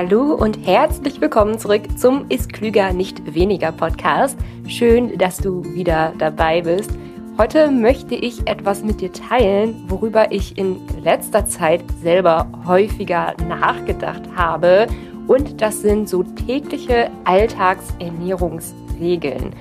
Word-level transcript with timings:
Hallo 0.00 0.34
und 0.34 0.64
herzlich 0.64 1.20
willkommen 1.20 1.58
zurück 1.58 1.82
zum 1.98 2.26
Ist 2.28 2.52
Klüger 2.52 2.92
nicht 2.92 3.34
weniger 3.34 3.72
Podcast. 3.72 4.38
Schön, 4.68 5.18
dass 5.18 5.38
du 5.38 5.64
wieder 5.74 6.12
dabei 6.18 6.60
bist. 6.60 6.92
Heute 7.36 7.72
möchte 7.72 8.14
ich 8.14 8.46
etwas 8.46 8.84
mit 8.84 9.00
dir 9.00 9.12
teilen, 9.12 9.74
worüber 9.88 10.30
ich 10.30 10.56
in 10.56 10.76
letzter 11.02 11.46
Zeit 11.46 11.82
selber 12.00 12.46
häufiger 12.64 13.34
nachgedacht 13.48 14.22
habe. 14.36 14.86
Und 15.26 15.60
das 15.60 15.80
sind 15.80 16.08
so 16.08 16.22
tägliche 16.22 17.10
Alltagsernährungsregeln. 17.24 19.52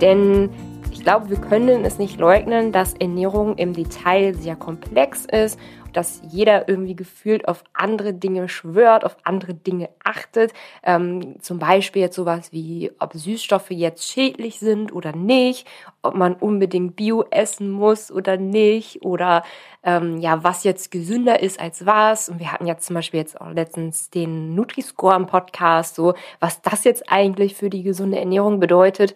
Denn 0.00 0.50
ich 0.90 1.04
glaube, 1.04 1.30
wir 1.30 1.36
können 1.36 1.84
es 1.84 2.00
nicht 2.00 2.18
leugnen, 2.18 2.72
dass 2.72 2.94
Ernährung 2.94 3.54
im 3.58 3.74
Detail 3.74 4.34
sehr 4.34 4.56
komplex 4.56 5.24
ist 5.26 5.56
dass 5.96 6.20
jeder 6.28 6.68
irgendwie 6.68 6.96
gefühlt 6.96 7.48
auf 7.48 7.64
andere 7.72 8.12
Dinge 8.12 8.48
schwört, 8.48 9.04
auf 9.04 9.16
andere 9.24 9.54
Dinge 9.54 9.88
achtet. 10.02 10.52
Ähm, 10.82 11.40
zum 11.40 11.58
Beispiel 11.58 12.02
jetzt 12.02 12.16
sowas 12.16 12.52
wie, 12.52 12.92
ob 12.98 13.14
Süßstoffe 13.14 13.70
jetzt 13.70 14.08
schädlich 14.10 14.58
sind 14.58 14.92
oder 14.92 15.16
nicht, 15.16 15.66
ob 16.02 16.14
man 16.14 16.34
unbedingt 16.34 16.96
Bio 16.96 17.24
essen 17.30 17.70
muss 17.70 18.10
oder 18.10 18.36
nicht 18.36 19.02
oder 19.02 19.42
ähm, 19.82 20.18
ja, 20.18 20.42
was 20.44 20.64
jetzt 20.64 20.90
gesünder 20.90 21.40
ist 21.40 21.60
als 21.60 21.86
was. 21.86 22.28
Und 22.28 22.40
wir 22.40 22.52
hatten 22.52 22.66
jetzt 22.66 22.86
zum 22.86 22.94
Beispiel 22.94 23.20
jetzt 23.20 23.40
auch 23.40 23.50
letztens 23.50 24.10
den 24.10 24.54
Nutri-Score 24.54 25.16
im 25.16 25.26
Podcast, 25.26 25.94
so 25.94 26.14
was 26.40 26.60
das 26.62 26.84
jetzt 26.84 27.10
eigentlich 27.10 27.54
für 27.54 27.70
die 27.70 27.82
gesunde 27.82 28.18
Ernährung 28.18 28.60
bedeutet. 28.60 29.14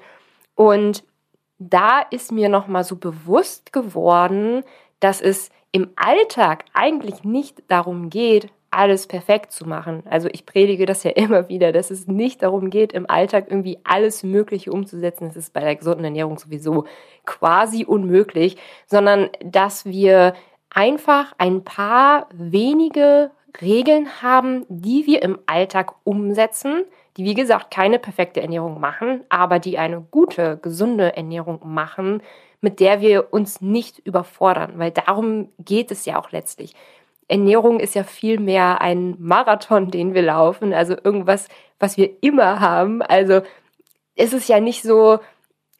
Und 0.55 1.05
da 1.59 2.01
ist 2.01 2.31
mir 2.33 2.49
nochmal 2.49 2.85
so 2.85 2.97
bewusst 2.97 3.73
geworden, 3.73 4.63
dass 5.01 5.21
es 5.21 5.51
im 5.73 5.91
Alltag 5.97 6.65
eigentlich 6.75 7.25
nicht 7.25 7.63
darum 7.69 8.11
geht, 8.11 8.49
alles 8.71 9.07
perfekt 9.07 9.53
zu 9.53 9.67
machen. 9.67 10.03
Also 10.09 10.29
ich 10.31 10.45
predige 10.45 10.87
das 10.87 11.03
ja 11.05 11.11
immer 11.17 11.49
wieder, 11.49 11.73
dass 11.73 11.91
es 11.91 12.07
nicht 12.07 12.43
darum 12.43 12.71
geht, 12.71 12.93
im 12.93 13.09
Alltag 13.09 13.47
irgendwie 13.49 13.79
alles 13.85 14.23
Mögliche 14.23 14.73
umzusetzen. 14.73 15.29
Das 15.29 15.37
ist 15.37 15.53
bei 15.53 15.61
der 15.61 15.77
gesunden 15.77 16.05
Ernährung 16.05 16.39
sowieso 16.39 16.85
quasi 17.25 17.85
unmöglich, 17.85 18.57
sondern 18.87 19.31
dass 19.45 19.85
wir 19.87 20.35
einfach 20.71 21.33
ein 21.39 21.65
paar 21.65 22.29
wenige 22.33 23.31
Regeln 23.61 24.23
haben, 24.23 24.67
die 24.69 25.07
wir 25.07 25.23
im 25.23 25.39
Alltag 25.47 25.95
umsetzen, 26.05 26.85
die 27.19 27.25
wie 27.25 27.35
gesagt 27.35 27.73
keine 27.73 27.99
perfekte 27.99 28.41
Ernährung 28.41 28.81
machen, 28.81 29.25
aber 29.29 29.59
die 29.59 29.77
eine 29.77 30.01
gute, 30.01 30.57
gesunde 30.63 31.17
Ernährung 31.17 31.61
machen, 31.65 32.23
mit 32.61 32.79
der 32.79 33.01
wir 33.01 33.33
uns 33.33 33.61
nicht 33.61 33.99
überfordern, 33.99 34.75
weil 34.77 34.93
darum 34.93 35.49
geht 35.59 35.91
es 35.91 36.05
ja 36.05 36.19
auch 36.19 36.31
letztlich. 36.31 36.75
Ernährung 37.27 37.81
ist 37.81 37.97
ja 37.97 38.05
viel 38.05 38.39
mehr 38.39 38.81
ein 38.81 39.17
Marathon, 39.19 39.91
den 39.91 40.15
wir 40.15 40.23
laufen, 40.23 40.73
also 40.73 40.95
irgendwas, 40.95 41.49
was 41.81 41.97
wir 41.97 42.11
immer 42.23 42.61
haben. 42.61 43.03
Also 43.03 43.43
es 44.15 44.33
ist 44.33 44.49
ja 44.49 44.61
nicht 44.61 44.83
so, 44.83 45.19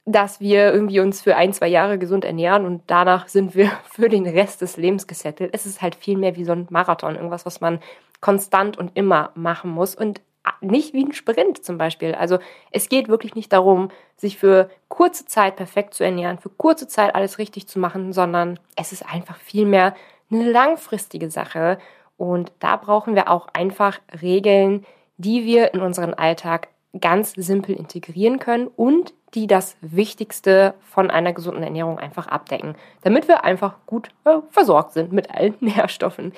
dass 0.07 0.41
wir 0.41 0.73
irgendwie 0.73 1.01
uns 1.01 1.23
für 1.23 1.37
ein, 1.37 1.53
zwei 1.53 1.69
Jahre 1.69 1.99
gesund 1.99 2.25
ernähren 2.25 2.65
und 2.65 2.83
danach 2.89 3.29
sind 3.29 3.55
wir 3.55 3.71
für 3.91 4.09
den 4.09 4.27
Rest 4.27 4.61
des 4.61 4.77
Lebens 4.77 5.07
gesettelt. 5.07 5.51
Es 5.53 5.67
ist 5.67 5.83
halt 5.83 5.95
viel 5.95 6.19
mehr 6.19 6.35
wie 6.35 6.45
so 6.45 6.53
ein 6.53 6.67
Marathon, 6.71 7.15
irgendwas, 7.15 7.47
was 7.47 7.61
man 7.61 7.79
konstant 8.21 8.77
und 8.77 8.97
immer 8.97 9.31
machen 9.37 9.71
muss. 9.71 9.95
Und 9.95 10.21
nicht 10.61 10.95
wie 10.95 11.05
ein 11.05 11.13
Sprint 11.13 11.65
zum 11.65 11.79
Beispiel. 11.79 12.15
Also 12.15 12.39
es 12.71 12.89
geht 12.89 13.09
wirklich 13.09 13.35
nicht 13.35 13.53
darum, 13.53 13.91
sich 14.17 14.39
für 14.39 14.71
kurze 14.89 15.27
Zeit 15.27 15.57
perfekt 15.57 15.95
zu 15.95 16.05
ernähren, 16.05 16.39
für 16.39 16.51
kurze 16.51 16.89
Zeit 16.89 17.15
alles 17.15 17.39
richtig 17.39 17.69
zu 17.69 17.79
machen, 17.79 18.13
sondern 18.13 18.59
es 18.77 18.93
ist 18.93 19.07
einfach 19.07 19.37
vielmehr 19.37 19.95
eine 20.31 20.51
langfristige 20.51 21.31
Sache. 21.31 21.79
Und 22.17 22.53
da 22.59 22.77
brauchen 22.77 23.15
wir 23.15 23.31
auch 23.31 23.49
einfach 23.53 24.01
Regeln, 24.21 24.85
die 25.17 25.45
wir 25.45 25.75
in 25.75 25.81
unseren 25.81 26.15
Alltag 26.15 26.69
ganz 27.01 27.33
simpel 27.33 27.77
integrieren 27.77 28.39
können 28.39 28.67
und 28.69 29.13
die 29.35 29.47
das 29.47 29.77
Wichtigste 29.81 30.75
von 30.81 31.11
einer 31.11 31.33
gesunden 31.33 31.63
Ernährung 31.63 31.99
einfach 31.99 32.29
abdecken, 32.29 32.77
damit 33.03 33.29
wir 33.29 33.45
einfach 33.45 33.75
gut 33.87 34.09
äh, 34.25 34.39
versorgt 34.51 34.93
sind 34.93 35.13
mit 35.13 35.31
allen 35.31 35.55
Nährstoffen. 35.61 36.33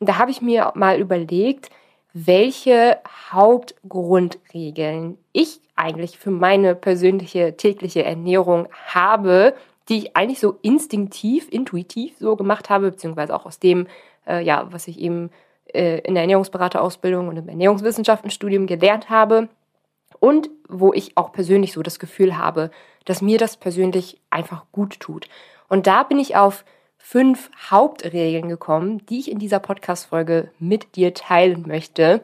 Und 0.00 0.08
da 0.08 0.18
habe 0.18 0.32
ich 0.32 0.42
mir 0.42 0.72
mal 0.74 0.98
überlegt, 0.98 1.70
welche 2.14 2.98
Hauptgrundregeln 3.30 5.18
ich 5.32 5.60
eigentlich 5.76 6.18
für 6.18 6.30
meine 6.30 6.74
persönliche 6.74 7.56
tägliche 7.56 8.04
Ernährung 8.04 8.68
habe, 8.86 9.54
die 9.88 9.98
ich 9.98 10.16
eigentlich 10.16 10.40
so 10.40 10.58
instinktiv, 10.62 11.48
intuitiv 11.50 12.16
so 12.18 12.36
gemacht 12.36 12.70
habe, 12.70 12.90
beziehungsweise 12.90 13.34
auch 13.34 13.46
aus 13.46 13.58
dem, 13.58 13.86
äh, 14.26 14.44
ja, 14.44 14.68
was 14.70 14.88
ich 14.88 15.00
eben 15.00 15.30
äh, 15.72 15.98
in 16.00 16.14
der 16.14 16.22
Ernährungsberaterausbildung 16.22 17.28
und 17.28 17.36
im 17.36 17.48
Ernährungswissenschaftenstudium 17.48 18.66
gelernt 18.66 19.10
habe 19.10 19.48
und 20.20 20.50
wo 20.68 20.92
ich 20.92 21.16
auch 21.16 21.32
persönlich 21.32 21.72
so 21.72 21.82
das 21.82 21.98
Gefühl 21.98 22.36
habe, 22.36 22.70
dass 23.04 23.22
mir 23.22 23.38
das 23.38 23.56
persönlich 23.56 24.20
einfach 24.30 24.64
gut 24.70 25.00
tut. 25.00 25.28
Und 25.68 25.86
da 25.86 26.02
bin 26.02 26.18
ich 26.18 26.36
auf 26.36 26.64
fünf 27.04 27.50
Hauptregeln 27.70 28.48
gekommen, 28.48 29.04
die 29.06 29.18
ich 29.18 29.30
in 29.30 29.38
dieser 29.38 29.58
Podcast-Folge 29.58 30.50
mit 30.60 30.94
dir 30.94 31.12
teilen 31.12 31.64
möchte. 31.66 32.22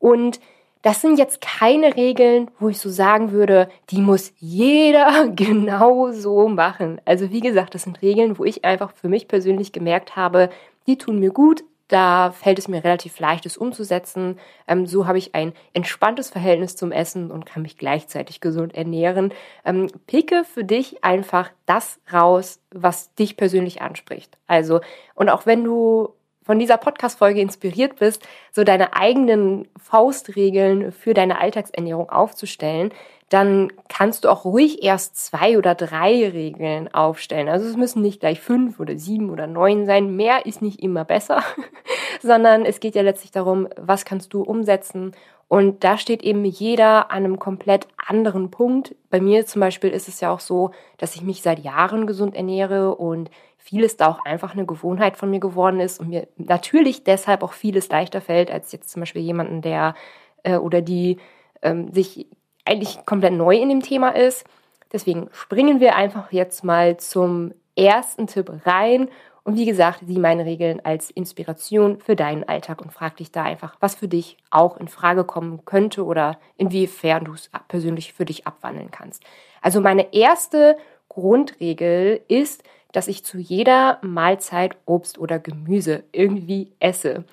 Und 0.00 0.40
das 0.82 1.00
sind 1.02 1.18
jetzt 1.18 1.40
keine 1.40 1.94
Regeln, 1.94 2.50
wo 2.58 2.70
ich 2.70 2.78
so 2.78 2.88
sagen 2.88 3.32
würde, 3.32 3.68
die 3.90 4.00
muss 4.00 4.32
jeder 4.38 5.28
genau 5.36 6.10
so 6.10 6.48
machen. 6.48 7.00
Also 7.04 7.30
wie 7.30 7.40
gesagt, 7.40 7.74
das 7.74 7.82
sind 7.82 8.02
Regeln, 8.02 8.38
wo 8.38 8.44
ich 8.44 8.64
einfach 8.64 8.92
für 8.92 9.08
mich 9.08 9.28
persönlich 9.28 9.72
gemerkt 9.72 10.16
habe, 10.16 10.48
die 10.86 10.98
tun 10.98 11.20
mir 11.20 11.30
gut, 11.30 11.62
da 11.88 12.32
fällt 12.32 12.58
es 12.58 12.68
mir 12.68 12.82
relativ 12.82 13.18
leicht, 13.18 13.46
es 13.46 13.56
umzusetzen. 13.56 14.38
Ähm, 14.66 14.86
so 14.86 15.06
habe 15.06 15.18
ich 15.18 15.34
ein 15.34 15.52
entspanntes 15.72 16.30
Verhältnis 16.30 16.76
zum 16.76 16.92
Essen 16.92 17.30
und 17.30 17.46
kann 17.46 17.62
mich 17.62 17.76
gleichzeitig 17.76 18.40
gesund 18.40 18.74
ernähren. 18.74 19.32
Ähm, 19.64 19.88
picke 20.06 20.44
für 20.44 20.64
dich 20.64 21.04
einfach 21.04 21.50
das 21.66 22.00
raus, 22.12 22.60
was 22.70 23.14
dich 23.14 23.36
persönlich 23.36 23.82
anspricht. 23.82 24.38
Also, 24.46 24.80
und 25.14 25.28
auch 25.28 25.46
wenn 25.46 25.64
du 25.64 26.14
von 26.44 26.58
dieser 26.58 26.76
Podcast-Folge 26.76 27.40
inspiriert 27.40 27.96
bist, 27.96 28.22
so 28.52 28.64
deine 28.64 28.94
eigenen 28.94 29.66
Faustregeln 29.82 30.92
für 30.92 31.14
deine 31.14 31.40
Alltagsernährung 31.40 32.10
aufzustellen, 32.10 32.92
dann 33.30 33.72
kannst 33.88 34.24
du 34.24 34.28
auch 34.28 34.44
ruhig 34.44 34.84
erst 34.84 35.16
zwei 35.16 35.58
oder 35.58 35.74
drei 35.74 36.28
Regeln 36.28 36.92
aufstellen. 36.92 37.48
Also 37.48 37.66
es 37.66 37.76
müssen 37.76 38.02
nicht 38.02 38.20
gleich 38.20 38.40
fünf 38.40 38.78
oder 38.78 38.96
sieben 38.96 39.30
oder 39.30 39.46
neun 39.46 39.86
sein. 39.86 40.14
Mehr 40.14 40.46
ist 40.46 40.62
nicht 40.62 40.80
immer 40.80 41.04
besser, 41.04 41.42
sondern 42.22 42.64
es 42.64 42.80
geht 42.80 42.94
ja 42.94 43.02
letztlich 43.02 43.32
darum, 43.32 43.66
was 43.76 44.04
kannst 44.04 44.34
du 44.34 44.42
umsetzen. 44.42 45.12
Und 45.48 45.84
da 45.84 45.98
steht 45.98 46.22
eben 46.22 46.44
jeder 46.44 47.10
an 47.10 47.24
einem 47.24 47.38
komplett 47.38 47.86
anderen 47.96 48.50
Punkt. 48.50 48.94
Bei 49.10 49.20
mir 49.20 49.46
zum 49.46 49.60
Beispiel 49.60 49.90
ist 49.90 50.08
es 50.08 50.20
ja 50.20 50.30
auch 50.30 50.40
so, 50.40 50.70
dass 50.96 51.14
ich 51.14 51.22
mich 51.22 51.42
seit 51.42 51.58
Jahren 51.60 52.06
gesund 52.06 52.34
ernähre 52.34 52.94
und 52.94 53.30
vieles 53.58 53.96
da 53.96 54.08
auch 54.08 54.24
einfach 54.24 54.52
eine 54.52 54.66
Gewohnheit 54.66 55.16
von 55.16 55.30
mir 55.30 55.40
geworden 55.40 55.80
ist 55.80 56.00
und 56.00 56.08
mir 56.08 56.28
natürlich 56.36 57.04
deshalb 57.04 57.42
auch 57.42 57.52
vieles 57.52 57.88
leichter 57.88 58.20
fällt 58.20 58.50
als 58.50 58.72
jetzt 58.72 58.90
zum 58.90 59.00
Beispiel 59.00 59.22
jemanden, 59.22 59.62
der 59.62 59.94
äh, 60.42 60.56
oder 60.56 60.82
die 60.82 61.18
ähm, 61.62 61.92
sich 61.92 62.26
eigentlich 62.64 63.04
komplett 63.06 63.32
neu 63.32 63.56
in 63.56 63.68
dem 63.68 63.80
Thema 63.80 64.10
ist. 64.10 64.44
Deswegen 64.92 65.28
springen 65.32 65.80
wir 65.80 65.96
einfach 65.96 66.30
jetzt 66.30 66.62
mal 66.62 66.98
zum 66.98 67.52
ersten 67.76 68.26
Tipp 68.26 68.50
rein. 68.64 69.08
Und 69.44 69.56
wie 69.56 69.66
gesagt, 69.66 70.00
sieh 70.06 70.18
meine 70.18 70.46
Regeln 70.46 70.80
als 70.84 71.10
Inspiration 71.10 72.00
für 72.00 72.16
deinen 72.16 72.44
Alltag 72.44 72.80
und 72.80 72.92
frag 72.92 73.18
dich 73.18 73.30
da 73.30 73.42
einfach, 73.42 73.76
was 73.78 73.94
für 73.94 74.08
dich 74.08 74.38
auch 74.50 74.78
in 74.78 74.88
Frage 74.88 75.24
kommen 75.24 75.66
könnte 75.66 76.04
oder 76.04 76.38
inwiefern 76.56 77.26
du 77.26 77.34
es 77.34 77.50
persönlich 77.68 78.14
für 78.14 78.24
dich 78.24 78.46
abwandeln 78.46 78.90
kannst. 78.90 79.22
Also 79.60 79.82
meine 79.82 80.14
erste 80.14 80.78
Grundregel 81.10 82.22
ist, 82.26 82.62
dass 82.92 83.06
ich 83.06 83.24
zu 83.24 83.38
jeder 83.38 83.98
Mahlzeit 84.00 84.76
Obst 84.86 85.18
oder 85.18 85.38
Gemüse 85.38 86.04
irgendwie 86.12 86.72
esse. 86.80 87.24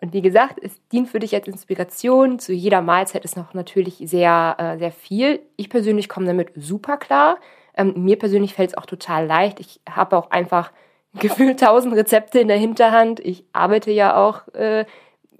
Und 0.00 0.12
wie 0.12 0.22
gesagt, 0.22 0.60
es 0.62 0.86
dient 0.88 1.08
für 1.08 1.18
dich 1.18 1.34
als 1.34 1.48
Inspiration. 1.48 2.38
Zu 2.38 2.52
jeder 2.52 2.82
Mahlzeit 2.82 3.24
ist 3.24 3.36
noch 3.36 3.54
natürlich 3.54 3.96
sehr, 4.04 4.56
äh, 4.58 4.78
sehr 4.78 4.92
viel. 4.92 5.40
Ich 5.56 5.70
persönlich 5.70 6.08
komme 6.08 6.26
damit 6.26 6.52
super 6.54 6.96
klar. 6.96 7.38
Ähm, 7.76 7.94
mir 7.96 8.18
persönlich 8.18 8.54
fällt 8.54 8.70
es 8.70 8.76
auch 8.76 8.86
total 8.86 9.26
leicht. 9.26 9.58
Ich 9.58 9.80
habe 9.88 10.16
auch 10.16 10.30
einfach 10.30 10.70
gefühlt 11.20 11.60
tausend 11.60 11.94
Rezepte 11.94 12.40
in 12.40 12.48
der 12.48 12.58
Hinterhand. 12.58 13.20
Ich 13.20 13.44
arbeite 13.52 13.90
ja 13.90 14.16
auch, 14.16 14.46
äh, 14.54 14.84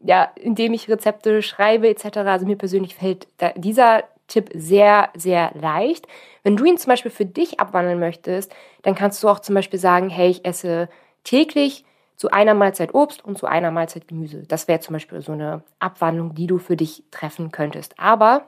ja, 0.02 0.30
indem 0.36 0.72
ich 0.72 0.88
Rezepte 0.88 1.42
schreibe 1.42 1.88
etc. 1.88 2.18
Also 2.18 2.46
mir 2.46 2.56
persönlich 2.56 2.94
fällt 2.94 3.28
dieser 3.56 4.04
Tipp 4.28 4.50
sehr, 4.54 5.10
sehr 5.14 5.52
leicht. 5.54 6.06
Wenn 6.42 6.56
du 6.56 6.64
ihn 6.64 6.78
zum 6.78 6.90
Beispiel 6.90 7.10
für 7.10 7.26
dich 7.26 7.60
abwandeln 7.60 7.98
möchtest, 7.98 8.54
dann 8.82 8.94
kannst 8.94 9.22
du 9.22 9.28
auch 9.28 9.40
zum 9.40 9.54
Beispiel 9.54 9.78
sagen, 9.78 10.08
hey, 10.08 10.30
ich 10.30 10.44
esse 10.44 10.88
täglich 11.24 11.84
zu 12.16 12.30
einer 12.30 12.54
Mahlzeit 12.54 12.94
Obst 12.94 13.24
und 13.24 13.38
zu 13.38 13.46
einer 13.46 13.70
Mahlzeit 13.70 14.08
Gemüse. 14.08 14.42
Das 14.48 14.68
wäre 14.68 14.80
zum 14.80 14.94
Beispiel 14.94 15.20
so 15.20 15.32
eine 15.32 15.62
Abwandlung, 15.78 16.34
die 16.34 16.46
du 16.46 16.58
für 16.58 16.76
dich 16.76 17.04
treffen 17.10 17.52
könntest. 17.52 17.94
Aber 17.98 18.46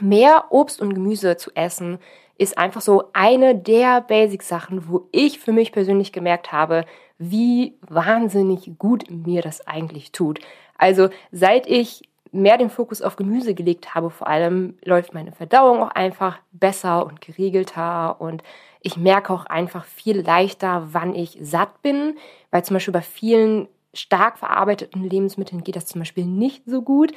mehr 0.00 0.46
Obst 0.50 0.80
und 0.80 0.94
Gemüse 0.94 1.36
zu 1.36 1.50
essen 1.54 1.98
ist 2.38 2.58
einfach 2.58 2.80
so 2.80 3.10
eine 3.12 3.54
der 3.54 4.00
Basic-Sachen, 4.00 4.88
wo 4.88 5.08
ich 5.12 5.38
für 5.38 5.52
mich 5.52 5.72
persönlich 5.72 6.12
gemerkt 6.12 6.52
habe, 6.52 6.84
wie 7.18 7.76
wahnsinnig 7.80 8.72
gut 8.78 9.04
mir 9.08 9.42
das 9.42 9.66
eigentlich 9.66 10.12
tut. 10.12 10.40
Also 10.76 11.08
seit 11.30 11.66
ich 11.66 12.02
mehr 12.32 12.58
den 12.58 12.70
Fokus 12.70 13.00
auf 13.00 13.16
Gemüse 13.16 13.54
gelegt 13.54 13.94
habe, 13.94 14.10
vor 14.10 14.26
allem 14.26 14.76
läuft 14.84 15.14
meine 15.14 15.30
Verdauung 15.32 15.82
auch 15.82 15.90
einfach 15.90 16.38
besser 16.50 17.06
und 17.06 17.20
geregelter 17.20 18.20
und 18.20 18.42
ich 18.80 18.96
merke 18.96 19.32
auch 19.32 19.46
einfach 19.46 19.84
viel 19.84 20.20
leichter, 20.20 20.88
wann 20.92 21.14
ich 21.14 21.38
satt 21.40 21.80
bin, 21.80 22.16
weil 22.50 22.64
zum 22.64 22.74
Beispiel 22.74 22.92
bei 22.92 23.02
vielen 23.02 23.68
stark 23.94 24.38
verarbeiteten 24.38 25.08
Lebensmitteln 25.08 25.62
geht 25.62 25.76
das 25.76 25.86
zum 25.86 26.00
Beispiel 26.00 26.26
nicht 26.26 26.64
so 26.66 26.82
gut. 26.82 27.12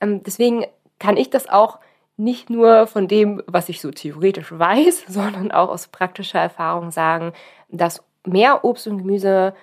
Ähm, 0.00 0.22
deswegen 0.22 0.64
kann 1.00 1.16
ich 1.16 1.28
das 1.28 1.48
auch 1.48 1.80
nicht 2.20 2.50
nur 2.50 2.86
von 2.86 3.08
dem, 3.08 3.42
was 3.46 3.68
ich 3.68 3.80
so 3.80 3.90
theoretisch 3.90 4.52
weiß, 4.56 5.04
sondern 5.08 5.50
auch 5.50 5.70
aus 5.70 5.88
praktischer 5.88 6.38
Erfahrung 6.38 6.90
sagen, 6.90 7.32
dass 7.68 8.04
mehr 8.24 8.64
Obst 8.64 8.86
und 8.86 8.98
Gemüse 8.98 9.54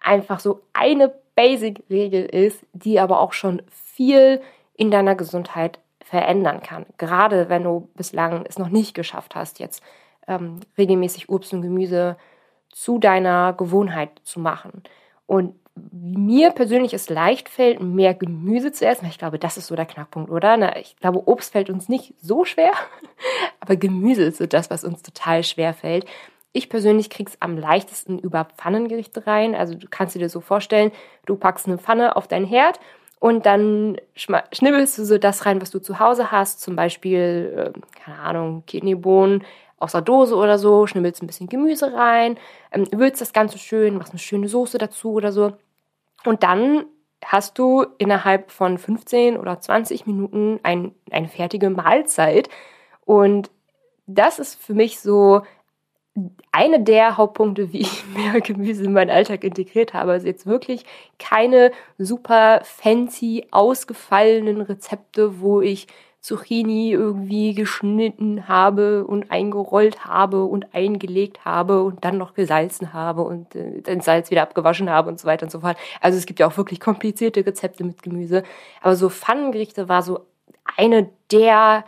einfach 0.00 0.40
so 0.40 0.60
eine 0.72 1.12
Basic-Regel 1.34 2.26
ist, 2.26 2.64
die 2.72 3.00
aber 3.00 3.20
auch 3.20 3.32
schon 3.32 3.62
viel 3.70 4.42
in 4.74 4.90
deiner 4.90 5.14
Gesundheit 5.14 5.78
verändern 6.04 6.62
kann. 6.62 6.84
Gerade 6.98 7.48
wenn 7.48 7.62
du 7.62 7.88
bislang 7.94 8.44
es 8.46 8.58
noch 8.58 8.68
nicht 8.68 8.94
geschafft 8.94 9.34
hast, 9.34 9.58
jetzt 9.60 9.82
ähm, 10.28 10.60
regelmäßig 10.76 11.30
Obst 11.30 11.54
und 11.54 11.62
Gemüse 11.62 12.16
zu 12.70 12.98
deiner 12.98 13.54
Gewohnheit 13.54 14.10
zu 14.24 14.40
machen. 14.40 14.82
Und 15.26 15.54
mir 15.74 16.50
persönlich 16.50 16.92
es 16.92 17.08
leicht 17.08 17.48
fällt, 17.48 17.80
mehr 17.80 18.14
Gemüse 18.14 18.72
zu 18.72 18.86
essen. 18.86 19.06
Ich 19.06 19.18
glaube, 19.18 19.38
das 19.38 19.56
ist 19.56 19.68
so 19.68 19.76
der 19.76 19.86
Knackpunkt, 19.86 20.30
oder? 20.30 20.56
Na, 20.56 20.76
ich 20.76 20.96
glaube, 20.96 21.26
Obst 21.26 21.52
fällt 21.52 21.70
uns 21.70 21.88
nicht 21.88 22.14
so 22.20 22.44
schwer, 22.44 22.72
aber 23.60 23.76
Gemüse 23.76 24.22
ist 24.22 24.38
so 24.38 24.46
das, 24.46 24.70
was 24.70 24.84
uns 24.84 25.02
total 25.02 25.42
schwer 25.44 25.72
fällt. 25.74 26.04
Ich 26.52 26.68
persönlich 26.68 27.08
krieg's 27.08 27.36
am 27.40 27.56
leichtesten 27.56 28.18
über 28.18 28.44
Pfannengerichte 28.44 29.26
rein. 29.26 29.54
Also 29.54 29.74
du 29.74 29.86
kannst 29.88 30.14
dir 30.14 30.28
so 30.28 30.40
vorstellen, 30.40 30.92
du 31.24 31.36
packst 31.36 31.66
eine 31.66 31.78
Pfanne 31.78 32.16
auf 32.16 32.28
deinen 32.28 32.46
Herd 32.46 32.78
und 33.18 33.46
dann 33.46 33.96
schnibbelst 34.14 34.98
du 34.98 35.04
so 35.04 35.16
das 35.16 35.46
rein, 35.46 35.62
was 35.62 35.70
du 35.70 35.78
zu 35.78 35.98
Hause 35.98 36.30
hast. 36.30 36.60
Zum 36.60 36.76
Beispiel, 36.76 37.72
äh, 37.74 37.80
keine 38.04 38.18
Ahnung, 38.18 38.64
Kidneybohnen 38.66 39.44
aus 39.82 39.92
der 39.92 40.00
Dose 40.00 40.36
oder 40.36 40.58
so, 40.58 40.86
schnibbelst 40.86 41.22
ein 41.22 41.26
bisschen 41.26 41.48
Gemüse 41.48 41.92
rein, 41.92 42.38
ähm, 42.70 42.86
würzt 42.92 43.20
das 43.20 43.32
Ganze 43.32 43.58
schön, 43.58 43.98
machst 43.98 44.12
eine 44.12 44.18
schöne 44.18 44.48
Soße 44.48 44.78
dazu 44.78 45.12
oder 45.12 45.32
so. 45.32 45.52
Und 46.24 46.42
dann 46.42 46.84
hast 47.24 47.58
du 47.58 47.86
innerhalb 47.98 48.50
von 48.50 48.78
15 48.78 49.36
oder 49.36 49.60
20 49.60 50.06
Minuten 50.06 50.60
ein, 50.62 50.94
eine 51.10 51.28
fertige 51.28 51.70
Mahlzeit. 51.70 52.48
Und 53.04 53.50
das 54.06 54.38
ist 54.38 54.60
für 54.60 54.74
mich 54.74 55.00
so 55.00 55.42
eine 56.50 56.80
der 56.80 57.16
Hauptpunkte, 57.16 57.72
wie 57.72 57.80
ich 57.80 58.04
mehr 58.14 58.40
Gemüse 58.40 58.84
in 58.84 58.92
meinen 58.92 59.10
Alltag 59.10 59.44
integriert 59.44 59.94
habe. 59.94 60.12
Also 60.12 60.26
jetzt 60.26 60.46
wirklich 60.46 60.84
keine 61.18 61.72
super 61.98 62.60
fancy, 62.64 63.46
ausgefallenen 63.50 64.60
Rezepte, 64.60 65.40
wo 65.40 65.60
ich 65.60 65.86
Zucchini 66.22 66.92
irgendwie 66.92 67.52
geschnitten 67.52 68.46
habe 68.46 69.04
und 69.04 69.32
eingerollt 69.32 70.04
habe 70.04 70.44
und 70.44 70.72
eingelegt 70.72 71.44
habe 71.44 71.82
und 71.82 72.04
dann 72.04 72.16
noch 72.16 72.34
gesalzen 72.34 72.92
habe 72.92 73.22
und 73.22 73.56
äh, 73.56 73.82
den 73.82 74.00
Salz 74.00 74.30
wieder 74.30 74.42
abgewaschen 74.42 74.88
habe 74.88 75.10
und 75.10 75.18
so 75.18 75.26
weiter 75.26 75.46
und 75.46 75.50
so 75.50 75.60
fort. 75.60 75.76
Also 76.00 76.16
es 76.16 76.26
gibt 76.26 76.38
ja 76.38 76.46
auch 76.46 76.56
wirklich 76.56 76.78
komplizierte 76.78 77.44
Rezepte 77.44 77.82
mit 77.82 78.04
Gemüse. 78.04 78.44
Aber 78.80 78.94
so 78.94 79.10
Pfannengerichte 79.10 79.88
war 79.88 80.02
so 80.02 80.26
eine 80.76 81.10
der 81.32 81.84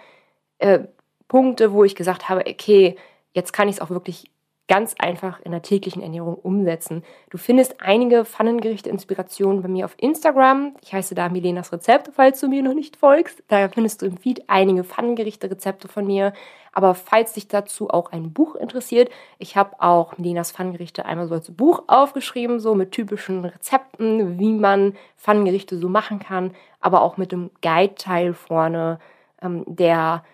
äh, 0.59 0.81
Punkte, 1.29 1.73
wo 1.73 1.85
ich 1.85 1.95
gesagt 1.95 2.29
habe, 2.29 2.45
okay, 2.49 2.97
jetzt 3.35 3.53
kann 3.53 3.69
ich 3.69 3.77
es 3.77 3.81
auch 3.81 3.91
wirklich 3.91 4.33
ganz 4.67 4.95
einfach 4.99 5.41
in 5.41 5.53
der 5.53 5.63
täglichen 5.63 6.03
Ernährung 6.03 6.37
umsetzen. 6.37 7.05
Du 7.29 7.37
findest 7.37 7.83
einige 7.83 8.25
Pfannengerichte-Inspirationen 8.25 9.61
bei 9.63 9.69
mir 9.69 9.85
auf 9.85 9.95
Instagram. 9.99 10.75
Ich 10.81 10.95
heiße 10.95 11.15
da 11.15 11.29
Milenas 11.29 11.73
Rezept, 11.73 12.11
falls 12.15 12.41
du 12.41 12.49
mir 12.49 12.63
noch 12.63 12.73
nicht 12.73 12.97
folgst. 12.97 13.43
Da 13.49 13.69
findest 13.69 14.01
du 14.01 14.07
im 14.07 14.17
Feed 14.17 14.45
einige 14.47 14.83
Pfannengerichte-Rezepte 14.83 15.89
von 15.89 16.07
mir. 16.07 16.33
Aber 16.73 16.95
falls 16.95 17.35
dich 17.35 17.47
dazu 17.47 17.91
auch 17.91 18.11
ein 18.11 18.33
Buch 18.33 18.57
interessiert, 18.57 19.11
ich 19.39 19.57
habe 19.57 19.81
auch 19.81 20.17
Milenas 20.17 20.51
Pfannengerichte 20.51 21.05
einmal 21.05 21.29
so 21.29 21.35
als 21.35 21.55
Buch 21.55 21.85
aufgeschrieben, 21.87 22.59
so 22.59 22.75
mit 22.75 22.91
typischen 22.91 23.45
Rezepten, 23.45 24.39
wie 24.39 24.55
man 24.55 24.95
Pfannengerichte 25.19 25.77
so 25.77 25.89
machen 25.89 26.19
kann, 26.19 26.55
aber 26.81 27.03
auch 27.03 27.17
mit 27.17 27.33
dem 27.33 27.51
Guide-Teil 27.61 28.33
vorne, 28.33 28.99
ähm, 29.43 29.65
der 29.67 30.25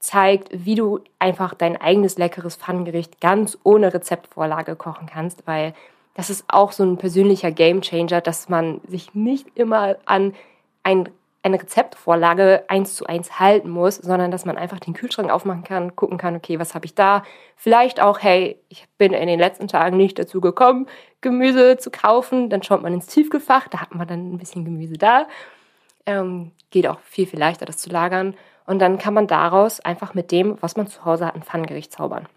zeigt, 0.00 0.48
wie 0.52 0.74
du 0.74 1.00
einfach 1.18 1.54
dein 1.54 1.80
eigenes 1.80 2.18
leckeres 2.18 2.56
Pfannengericht 2.56 3.20
ganz 3.20 3.58
ohne 3.62 3.92
Rezeptvorlage 3.92 4.76
kochen 4.76 5.06
kannst, 5.06 5.46
weil 5.46 5.74
das 6.14 6.30
ist 6.30 6.44
auch 6.48 6.72
so 6.72 6.82
ein 6.84 6.98
persönlicher 6.98 7.52
Gamechanger, 7.52 8.20
dass 8.20 8.48
man 8.48 8.80
sich 8.88 9.14
nicht 9.14 9.46
immer 9.54 9.96
an 10.04 10.34
ein, 10.82 11.08
eine 11.42 11.60
Rezeptvorlage 11.60 12.64
eins 12.66 12.96
zu 12.96 13.06
eins 13.06 13.38
halten 13.38 13.70
muss, 13.70 13.96
sondern 13.96 14.30
dass 14.30 14.44
man 14.44 14.56
einfach 14.56 14.80
den 14.80 14.94
Kühlschrank 14.94 15.30
aufmachen 15.30 15.62
kann, 15.62 15.94
gucken 15.94 16.18
kann, 16.18 16.34
okay, 16.34 16.58
was 16.58 16.74
habe 16.74 16.86
ich 16.86 16.94
da? 16.94 17.22
Vielleicht 17.54 18.00
auch, 18.00 18.18
hey, 18.20 18.58
ich 18.68 18.88
bin 18.98 19.12
in 19.12 19.28
den 19.28 19.38
letzten 19.38 19.68
Tagen 19.68 19.96
nicht 19.96 20.18
dazu 20.18 20.40
gekommen, 20.40 20.86
Gemüse 21.20 21.76
zu 21.76 21.90
kaufen. 21.90 22.50
Dann 22.50 22.62
schaut 22.62 22.82
man 22.82 22.94
ins 22.94 23.06
Tiefkühlfach, 23.06 23.68
da 23.68 23.80
hat 23.80 23.94
man 23.94 24.08
dann 24.08 24.32
ein 24.32 24.38
bisschen 24.38 24.64
Gemüse 24.64 24.94
da. 24.94 25.28
Ähm, 26.04 26.52
geht 26.70 26.86
auch 26.86 26.98
viel, 27.00 27.26
viel 27.26 27.38
leichter, 27.38 27.66
das 27.66 27.76
zu 27.76 27.90
lagern. 27.90 28.34
Und 28.68 28.80
dann 28.80 28.98
kann 28.98 29.14
man 29.14 29.26
daraus 29.26 29.80
einfach 29.80 30.12
mit 30.12 30.30
dem, 30.30 30.58
was 30.60 30.76
man 30.76 30.88
zu 30.88 31.02
Hause 31.06 31.24
hat, 31.24 31.34
ein 31.34 31.42
Pfannengericht 31.42 31.90
zaubern. 31.90 32.28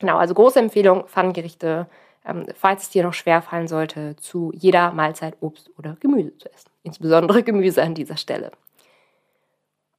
Genau, 0.00 0.18
also 0.18 0.34
große 0.34 0.58
Empfehlung, 0.58 1.06
Pfannengerichte, 1.06 1.86
ähm, 2.26 2.44
falls 2.54 2.82
es 2.82 2.90
dir 2.90 3.02
noch 3.02 3.14
schwer 3.14 3.40
fallen 3.40 3.68
sollte, 3.68 4.14
zu 4.16 4.52
jeder 4.54 4.92
Mahlzeit 4.92 5.34
Obst 5.40 5.70
oder 5.78 5.96
Gemüse 5.98 6.36
zu 6.36 6.52
essen. 6.52 6.68
Insbesondere 6.82 7.42
Gemüse 7.42 7.82
an 7.82 7.94
dieser 7.94 8.18
Stelle. 8.18 8.52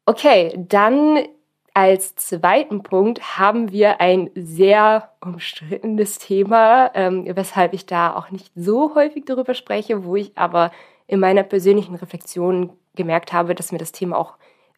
Okay, 0.05 0.53
dann 0.55 1.25
als 1.73 2.13
zweiten 2.17 2.83
Punkt 2.83 3.39
haben 3.39 3.71
wir 3.71 3.99
ein 3.99 4.29
sehr 4.35 5.09
umstrittenes 5.21 6.19
Thema, 6.19 6.91
ähm, 6.93 7.25
weshalb 7.35 7.73
ich 7.73 7.87
da 7.87 8.15
auch 8.15 8.29
nicht 8.29 8.51
so 8.53 8.93
häufig 8.93 9.25
darüber 9.25 9.55
spreche, 9.55 10.05
wo 10.05 10.17
ich 10.17 10.37
aber 10.37 10.71
in 11.07 11.19
meiner 11.19 11.41
persönlichen 11.41 11.95
Reflexion 11.95 12.73
gemerkt 12.95 13.33
habe, 13.33 13.55
dass 13.55 13.71
mir 13.71 13.79
das 13.79 13.91
Thema 13.91 14.19
auch 14.19 14.35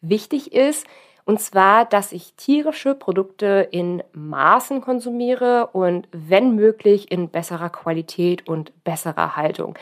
wichtig 0.08 0.52
ist. 0.52 0.86
Und 1.24 1.40
zwar, 1.40 1.84
dass 1.84 2.12
ich 2.12 2.34
tierische 2.34 2.94
Produkte 2.94 3.68
in 3.72 4.02
Maßen 4.12 4.80
konsumiere 4.80 5.68
und 5.72 6.06
wenn 6.12 6.54
möglich 6.54 7.10
in 7.10 7.28
besserer 7.28 7.68
Qualität 7.68 8.46
und 8.46 8.72
besserer 8.84 9.34
Haltung. 9.34 9.76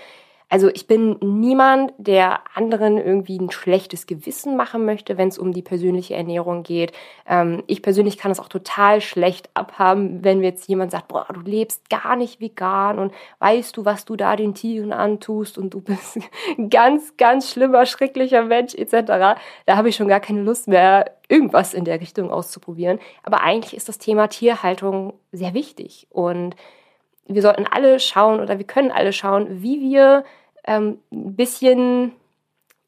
Also 0.55 0.71
ich 0.73 0.87
bin 0.87 1.17
niemand, 1.21 1.95
der 1.99 2.39
anderen 2.57 2.97
irgendwie 2.97 3.41
ein 3.41 3.51
schlechtes 3.51 4.07
Gewissen 4.07 4.57
machen 4.57 4.85
möchte, 4.85 5.19
wenn 5.19 5.27
es 5.27 5.37
um 5.37 5.53
die 5.53 5.63
persönliche 5.63 6.15
Ernährung 6.15 6.63
geht. 6.63 6.93
Ähm, 7.29 7.65
ich 7.67 7.83
persönlich 7.83 8.19
kann 8.19 8.31
es 8.31 8.39
auch 8.39 8.47
total 8.47 9.01
schlecht 9.01 9.51
abhaben, 9.55 10.23
wenn 10.23 10.39
mir 10.39 10.51
jetzt 10.51 10.69
jemand 10.69 10.93
sagt, 10.93 11.09
boah, 11.09 11.27
du 11.35 11.41
lebst 11.41 11.91
gar 11.91 12.15
nicht 12.15 12.41
vegan 12.41 13.01
und 13.01 13.13
weißt 13.41 13.77
du, 13.77 13.85
was 13.85 14.05
du 14.05 14.15
da 14.15 14.37
den 14.37 14.55
Tieren 14.55 14.93
antust 14.93 15.59
und 15.59 15.75
du 15.75 15.81
bist 15.81 16.21
ein 16.57 16.71
ganz, 16.71 17.17
ganz 17.17 17.51
schlimmer, 17.51 17.85
schrecklicher 17.85 18.45
Mensch 18.45 18.77
etc. 18.77 19.41
Da 19.67 19.77
habe 19.77 19.89
ich 19.89 19.97
schon 19.97 20.07
gar 20.07 20.21
keine 20.21 20.43
Lust 20.43 20.69
mehr, 20.69 21.17
irgendwas 21.27 21.75
in 21.75 21.85
der 21.85 22.01
Richtung 22.01 22.31
auszuprobieren. 22.31 23.01
Aber 23.25 23.43
eigentlich 23.43 23.77
ist 23.77 23.89
das 23.89 23.99
Thema 23.99 24.29
Tierhaltung 24.29 25.15
sehr 25.33 25.53
wichtig 25.53 26.07
und 26.11 26.55
wir 27.27 27.43
sollten 27.43 27.67
alle 27.67 27.99
schauen 27.99 28.39
oder 28.39 28.59
wir 28.59 28.67
können 28.67 28.93
alle 28.93 29.13
schauen, 29.13 29.63
wie 29.63 29.81
wir 29.81 30.25
ähm, 30.67 30.99
ein 31.13 31.37
bisschen, 31.37 32.13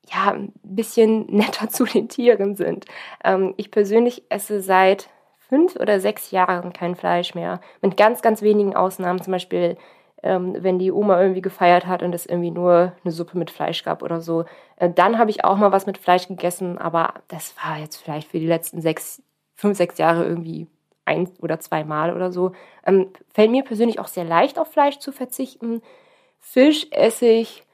ja, 0.09 0.33
ein 0.33 0.52
bisschen 0.62 1.26
netter 1.35 1.68
zu 1.68 1.85
den 1.85 2.09
Tieren 2.09 2.56
sind. 2.56 2.87
Ähm, 3.25 3.54
ich 3.56 3.71
persönlich 3.71 4.25
esse 4.28 4.61
seit 4.61 5.09
fünf 5.49 5.76
oder 5.76 6.00
sechs 6.00 6.30
Jahren 6.30 6.73
kein 6.73 6.97
Fleisch 6.97 7.35
mehr. 7.35 7.61
Mit 7.80 7.97
ganz, 7.97 8.23
ganz 8.23 8.42
wenigen 8.42 8.75
Ausnahmen. 8.75 9.23
Zum 9.23 9.33
Beispiel, 9.33 9.76
ähm, 10.23 10.56
wenn 10.59 10.78
die 10.78 10.92
Oma 10.92 11.21
irgendwie 11.21 11.42
gefeiert 11.42 11.87
hat 11.87 12.02
und 12.02 12.14
es 12.14 12.26
irgendwie 12.26 12.50
nur 12.50 12.92
eine 13.04 13.12
Suppe 13.12 13.38
mit 13.38 13.50
Fleisch 13.50 13.85
gab 13.85 14.02
oder 14.02 14.21
so. 14.21 14.45
Äh, 14.76 14.90
dann 14.90 15.18
habe 15.18 15.30
ich 15.30 15.45
auch 15.45 15.56
mal 15.56 15.73
was 15.73 15.87
mit 15.87 15.99
Fleisch 15.99 16.28
gegessen, 16.28 16.78
aber 16.78 17.14
das 17.28 17.54
war 17.62 17.78
jetzt 17.78 17.97
vielleicht 17.97 18.30
für 18.30 18.40
die 18.40 18.47
letzten 18.47 18.80
sechs, 18.80 19.23
fünf, 19.54 19.76
sechs 19.76 19.99
Jahre 19.99 20.25
irgendwie 20.25 20.66
ein 21.04 21.28
oder 21.40 21.61
zweimal 21.61 22.14
oder 22.14 22.33
so. 22.33 22.52
Ähm, 22.85 23.09
fällt 23.33 23.50
mir 23.50 23.62
persönlich 23.62 24.00
auch 24.00 24.09
sehr 24.09 24.25
leicht 24.25 24.59
auf 24.59 24.73
Fleisch 24.73 24.99
zu 24.99 25.12
verzichten. 25.12 25.83
Fisch 26.40 26.88
esse 26.90 27.26
ich 27.26 27.65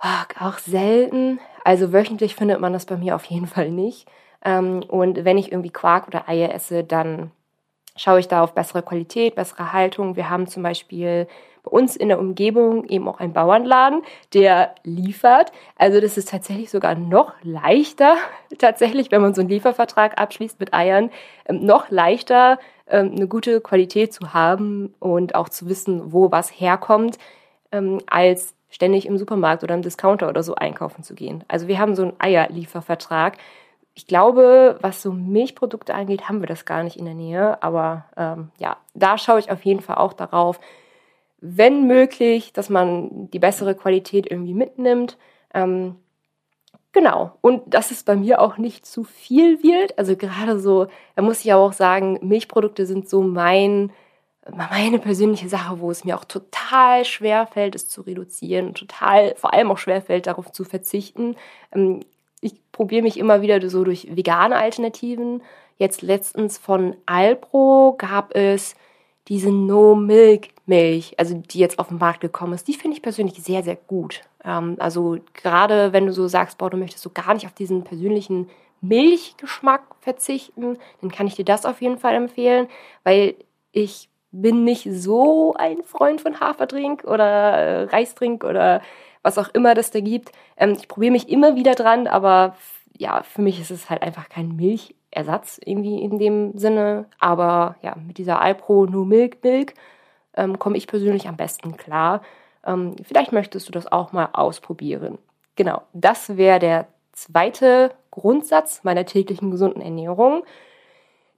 auch 0.00 0.58
selten. 0.58 1.40
Also 1.64 1.92
wöchentlich 1.92 2.34
findet 2.34 2.60
man 2.60 2.72
das 2.72 2.86
bei 2.86 2.96
mir 2.96 3.14
auf 3.16 3.24
jeden 3.24 3.46
Fall 3.46 3.70
nicht. 3.70 4.06
Ähm, 4.44 4.82
und 4.86 5.24
wenn 5.24 5.38
ich 5.38 5.52
irgendwie 5.52 5.70
Quark 5.70 6.06
oder 6.08 6.28
Eier 6.28 6.54
esse, 6.54 6.84
dann 6.84 7.30
schaue 7.96 8.20
ich 8.20 8.28
da 8.28 8.42
auf 8.42 8.54
bessere 8.54 8.82
Qualität, 8.82 9.34
bessere 9.34 9.72
Haltung. 9.72 10.16
Wir 10.16 10.30
haben 10.30 10.46
zum 10.46 10.62
Beispiel 10.62 11.26
bei 11.62 11.70
uns 11.70 11.96
in 11.96 12.08
der 12.08 12.20
Umgebung 12.20 12.84
eben 12.84 13.08
auch 13.08 13.18
einen 13.18 13.32
Bauernladen, 13.32 14.02
der 14.34 14.74
liefert. 14.84 15.50
Also 15.76 16.00
das 16.00 16.16
ist 16.16 16.28
tatsächlich 16.28 16.70
sogar 16.70 16.94
noch 16.94 17.32
leichter, 17.42 18.16
tatsächlich, 18.58 19.10
wenn 19.10 19.22
man 19.22 19.34
so 19.34 19.40
einen 19.40 19.50
Liefervertrag 19.50 20.20
abschließt 20.20 20.60
mit 20.60 20.74
Eiern, 20.74 21.10
ähm, 21.46 21.64
noch 21.64 21.90
leichter 21.90 22.58
ähm, 22.86 23.12
eine 23.16 23.26
gute 23.26 23.60
Qualität 23.60 24.12
zu 24.12 24.32
haben 24.34 24.94
und 25.00 25.34
auch 25.34 25.48
zu 25.48 25.68
wissen, 25.68 26.12
wo 26.12 26.30
was 26.30 26.50
herkommt, 26.50 27.18
als 28.06 28.55
ständig 28.68 29.06
im 29.06 29.18
Supermarkt 29.18 29.62
oder 29.62 29.74
im 29.74 29.82
Discounter 29.82 30.28
oder 30.28 30.42
so 30.42 30.54
einkaufen 30.54 31.02
zu 31.02 31.14
gehen. 31.14 31.44
Also 31.48 31.68
wir 31.68 31.78
haben 31.78 31.94
so 31.94 32.02
einen 32.02 32.14
Eierliefervertrag. 32.18 33.38
Ich 33.94 34.06
glaube, 34.06 34.78
was 34.82 35.00
so 35.00 35.12
Milchprodukte 35.12 35.94
angeht, 35.94 36.28
haben 36.28 36.40
wir 36.40 36.46
das 36.46 36.64
gar 36.64 36.82
nicht 36.82 36.96
in 36.96 37.06
der 37.06 37.14
Nähe. 37.14 37.62
Aber 37.62 38.04
ähm, 38.16 38.50
ja, 38.58 38.76
da 38.94 39.16
schaue 39.18 39.38
ich 39.38 39.50
auf 39.50 39.64
jeden 39.64 39.80
Fall 39.80 39.96
auch 39.96 40.12
darauf, 40.12 40.60
wenn 41.40 41.86
möglich, 41.86 42.52
dass 42.52 42.68
man 42.68 43.30
die 43.30 43.38
bessere 43.38 43.74
Qualität 43.74 44.30
irgendwie 44.30 44.54
mitnimmt. 44.54 45.16
Ähm, 45.54 45.96
genau. 46.92 47.32
Und 47.40 47.72
dass 47.72 47.90
es 47.90 48.02
bei 48.02 48.16
mir 48.16 48.40
auch 48.40 48.58
nicht 48.58 48.84
zu 48.84 49.04
viel 49.04 49.62
wird. 49.62 49.98
Also 49.98 50.16
gerade 50.16 50.58
so, 50.58 50.88
da 51.14 51.22
muss 51.22 51.44
ich 51.44 51.52
auch 51.54 51.72
sagen, 51.72 52.18
Milchprodukte 52.20 52.84
sind 52.84 53.08
so 53.08 53.22
mein 53.22 53.92
meine 54.54 54.98
persönliche 54.98 55.48
Sache, 55.48 55.80
wo 55.80 55.90
es 55.90 56.04
mir 56.04 56.16
auch 56.16 56.24
total 56.24 57.04
schwer 57.04 57.46
fällt, 57.46 57.74
es 57.74 57.88
zu 57.88 58.02
reduzieren, 58.02 58.74
total, 58.74 59.34
vor 59.36 59.52
allem 59.52 59.70
auch 59.70 59.78
schwer 59.78 60.02
fällt, 60.02 60.26
darauf 60.26 60.52
zu 60.52 60.64
verzichten. 60.64 61.36
Ähm, 61.72 62.00
ich 62.40 62.54
probiere 62.72 63.02
mich 63.02 63.18
immer 63.18 63.42
wieder 63.42 63.68
so 63.68 63.84
durch 63.84 64.08
vegane 64.14 64.56
Alternativen. 64.56 65.42
Jetzt 65.78 66.02
letztens 66.02 66.58
von 66.58 66.96
Alpro 67.06 67.94
gab 67.98 68.34
es 68.34 68.74
diese 69.28 69.50
No-Milk-Milch, 69.50 71.18
also 71.18 71.34
die 71.34 71.58
jetzt 71.58 71.78
auf 71.78 71.88
den 71.88 71.98
Markt 71.98 72.20
gekommen 72.20 72.52
ist. 72.52 72.68
Die 72.68 72.74
finde 72.74 72.96
ich 72.96 73.02
persönlich 73.02 73.42
sehr, 73.42 73.62
sehr 73.62 73.76
gut. 73.76 74.22
Ähm, 74.44 74.76
also 74.78 75.18
gerade 75.34 75.92
wenn 75.92 76.06
du 76.06 76.12
so 76.12 76.28
sagst, 76.28 76.58
boah, 76.58 76.70
du 76.70 76.76
möchtest 76.76 77.02
so 77.02 77.10
gar 77.10 77.34
nicht 77.34 77.46
auf 77.46 77.54
diesen 77.54 77.82
persönlichen 77.82 78.48
Milchgeschmack 78.80 79.82
verzichten, 80.00 80.78
dann 81.00 81.10
kann 81.10 81.26
ich 81.26 81.34
dir 81.34 81.44
das 81.44 81.66
auf 81.66 81.80
jeden 81.82 81.98
Fall 81.98 82.14
empfehlen, 82.14 82.68
weil 83.02 83.34
ich 83.72 84.08
bin 84.40 84.64
nicht 84.64 84.88
so 84.92 85.54
ein 85.54 85.82
Freund 85.82 86.20
von 86.20 86.40
Haferdrink 86.40 87.04
oder 87.04 87.24
äh, 87.24 87.82
Reisdrink 87.84 88.44
oder 88.44 88.82
was 89.22 89.38
auch 89.38 89.48
immer 89.54 89.74
das 89.74 89.90
da 89.90 90.00
gibt. 90.00 90.32
Ähm, 90.56 90.76
ich 90.78 90.88
probiere 90.88 91.12
mich 91.12 91.28
immer 91.28 91.56
wieder 91.56 91.74
dran, 91.74 92.06
aber 92.06 92.56
ja, 92.96 93.22
für 93.22 93.42
mich 93.42 93.60
ist 93.60 93.70
es 93.70 93.90
halt 93.90 94.02
einfach 94.02 94.28
kein 94.28 94.56
Milchersatz 94.56 95.60
irgendwie 95.64 96.00
in 96.00 96.18
dem 96.18 96.56
Sinne. 96.56 97.06
Aber 97.18 97.76
ja, 97.82 97.96
mit 98.06 98.18
dieser 98.18 98.40
Alpro 98.40 98.86
No 98.86 99.04
Milk 99.04 99.42
Milk 99.42 99.74
ähm, 100.36 100.58
komme 100.58 100.76
ich 100.76 100.86
persönlich 100.86 101.28
am 101.28 101.36
besten 101.36 101.76
klar. 101.76 102.22
Ähm, 102.64 102.96
vielleicht 103.02 103.32
möchtest 103.32 103.68
du 103.68 103.72
das 103.72 103.90
auch 103.90 104.12
mal 104.12 104.28
ausprobieren. 104.32 105.18
Genau, 105.56 105.82
das 105.92 106.36
wäre 106.36 106.58
der 106.58 106.86
zweite 107.12 107.92
Grundsatz 108.10 108.84
meiner 108.84 109.06
täglichen 109.06 109.50
gesunden 109.50 109.80
Ernährung. 109.80 110.42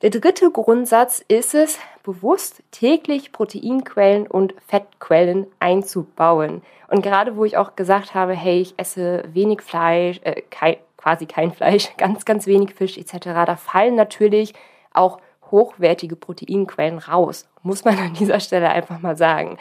Der 0.00 0.11
dritte 0.11 0.52
Grundsatz 0.52 1.25
ist 1.26 1.57
es, 1.57 1.81
bewusst 2.05 2.62
täglich 2.71 3.33
Proteinquellen 3.33 4.28
und 4.28 4.55
Fettquellen 4.69 5.49
einzubauen. 5.59 6.62
Und 6.87 7.02
gerade 7.02 7.37
wo 7.37 7.45
ich 7.45 7.57
auch 7.57 7.75
gesagt 7.75 8.14
habe, 8.14 8.33
hey, 8.33 8.61
ich 8.61 8.75
esse 8.76 9.25
wenig 9.33 9.61
Fleisch, 9.61 10.21
äh, 10.23 10.43
kein, 10.50 10.76
quasi 10.97 11.26
kein 11.26 11.52
Fleisch, 11.52 11.88
ganz, 11.99 12.25
ganz 12.25 12.47
wenig 12.47 12.75
Fisch 12.75 12.97
etc., 12.97 13.19
da 13.45 13.57
fallen 13.57 13.97
natürlich 13.97 14.55
auch 14.93 15.19
hochwertige 15.50 16.14
Proteinquellen 16.14 16.99
raus, 16.99 17.49
muss 17.62 17.85
man 17.85 17.99
an 17.99 18.14
dieser 18.14 18.38
Stelle 18.38 18.71
einfach 18.71 19.00
mal 19.00 19.17
sagen. 19.17 19.59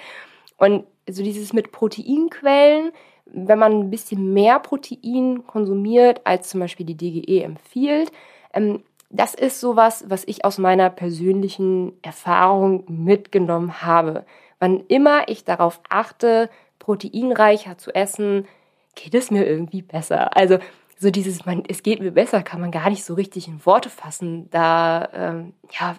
Und 0.58 0.86
so 1.10 1.24
dieses 1.24 1.52
mit 1.52 1.72
Proteinquellen, 1.72 2.92
wenn 3.26 3.58
man 3.58 3.72
ein 3.72 3.90
bisschen 3.90 4.34
mehr 4.34 4.60
Protein 4.60 5.48
konsumiert, 5.48 6.22
als 6.26 6.50
zum 6.50 6.60
Beispiel 6.60 6.86
die 6.86 6.96
DGE 6.96 7.44
empfiehlt, 7.44 8.12
ähm, 8.54 8.84
das 9.10 9.34
ist 9.34 9.60
sowas, 9.60 10.06
was 10.08 10.24
ich 10.26 10.44
aus 10.44 10.58
meiner 10.58 10.90
persönlichen 10.90 11.94
Erfahrung 12.02 12.84
mitgenommen 12.88 13.82
habe. 13.82 14.26
Wann 14.60 14.82
immer 14.88 15.30
ich 15.30 15.46
darauf 15.46 15.80
achte, 15.90 16.50
proteinreicher 16.80 17.78
zu 17.78 17.94
essen, 17.94 18.48
geht 18.96 19.14
es 19.14 19.32
mir 19.32 19.46
irgendwie 19.46 19.82
besser. 19.82 20.36
Also 20.36 20.60
so 21.00 21.12
dieses, 21.12 21.46
man, 21.46 21.64
es 21.68 21.84
geht 21.84 22.00
mir 22.00 22.12
besser, 22.12 22.44
kann 22.44 22.60
man 22.60 22.72
gar 22.72 22.90
nicht 22.90 23.06
so 23.06 23.14
richtig 23.14 23.48
in 23.48 23.66
Worte 23.66 23.90
fassen. 23.90 24.50
Da, 24.50 25.10
ähm, 25.14 25.54
ja, 25.80 25.96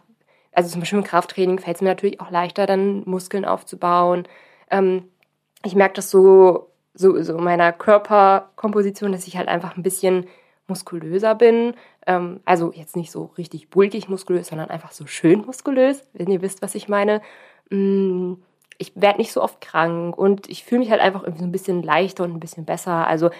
also 0.52 0.70
zum 0.70 0.80
Beispiel 0.80 0.98
im 0.98 1.04
Krafttraining 1.04 1.60
fällt 1.60 1.76
es 1.76 1.82
mir 1.82 1.88
natürlich 1.88 2.20
auch 2.20 2.30
leichter, 2.30 2.66
dann 2.66 3.04
Muskeln 3.06 3.44
aufzubauen. 3.44 4.26
Ähm, 4.70 5.04
ich 5.64 5.74
merke 5.74 5.94
das 5.94 6.10
so, 6.10 6.70
so, 6.94 7.22
so 7.22 7.36
in 7.36 7.44
meiner 7.44 7.72
Körperkomposition, 7.72 9.12
dass 9.12 9.28
ich 9.28 9.36
halt 9.36 9.48
einfach 9.48 9.76
ein 9.76 9.82
bisschen 9.82 10.26
muskulöser 10.68 11.34
bin. 11.34 11.74
Ähm, 12.06 12.40
also 12.44 12.72
jetzt 12.72 12.96
nicht 12.96 13.10
so 13.10 13.30
richtig 13.38 13.70
bulkig 13.70 14.08
muskulös, 14.08 14.48
sondern 14.48 14.70
einfach 14.70 14.92
so 14.92 15.06
schön 15.06 15.44
muskulös, 15.44 16.06
wenn 16.12 16.30
ihr 16.30 16.42
wisst, 16.42 16.62
was 16.62 16.74
ich 16.74 16.88
meine. 16.88 17.20
Mm, 17.70 18.34
ich 18.78 18.92
werde 18.94 19.18
nicht 19.18 19.32
so 19.32 19.42
oft 19.42 19.60
krank 19.60 20.16
und 20.16 20.48
ich 20.48 20.64
fühle 20.64 20.80
mich 20.80 20.90
halt 20.90 21.00
einfach 21.00 21.22
irgendwie 21.22 21.40
so 21.40 21.48
ein 21.48 21.52
bisschen 21.52 21.82
leichter 21.82 22.24
und 22.24 22.32
ein 22.32 22.40
bisschen 22.40 22.64
besser. 22.64 23.06
Also 23.06 23.30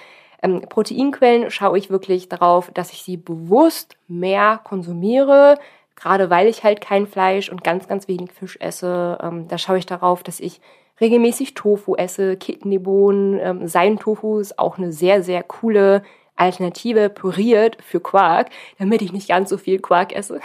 ähm, 0.43 0.63
Proteinquellen 0.69 1.51
schaue 1.51 1.79
ich 1.79 1.91
wirklich 1.91 2.29
darauf, 2.29 2.71
dass 2.73 2.93
ich 2.93 3.03
sie 3.03 3.17
bewusst 3.17 3.97
mehr 4.09 4.61
konsumiere, 4.63 5.59
gerade 5.97 6.31
weil 6.31 6.49
ich 6.49 6.65
halt 6.65 6.81
kein 6.81 7.07
Fleisch 7.07 7.51
und 7.51 7.65
ganz, 7.65 7.89
ganz 7.89 8.09
wenig 8.09 8.33
Fisch 8.33 8.57
esse. 8.61 9.19
Ähm, 9.23 9.49
da 9.49 9.59
schaue 9.59 9.79
ich 9.79 9.87
darauf, 9.87 10.23
dass 10.23 10.41
ich 10.41 10.61
regelmäßig 11.01 11.55
Tofu 11.55 11.95
esse, 11.95 12.37
Kidneybohnen, 12.37 13.39
ähm, 13.41 13.67
Sein-Tofu 13.69 14.39
ist 14.39 14.59
auch 14.59 14.79
eine 14.79 14.93
sehr, 14.93 15.23
sehr 15.23 15.43
coole 15.43 16.03
Alternative 16.39 17.09
püriert 17.09 17.77
für 17.83 18.01
Quark, 18.01 18.51
damit 18.79 19.03
ich 19.03 19.13
nicht 19.13 19.29
ganz 19.29 19.51
so 19.51 19.59
viel 19.59 19.81
Quark 19.81 20.15
esse. 20.15 20.41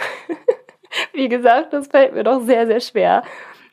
Wie 1.12 1.28
gesagt, 1.28 1.72
das 1.72 1.88
fällt 1.88 2.14
mir 2.14 2.24
doch 2.24 2.42
sehr, 2.42 2.66
sehr 2.66 2.80
schwer. 2.80 3.22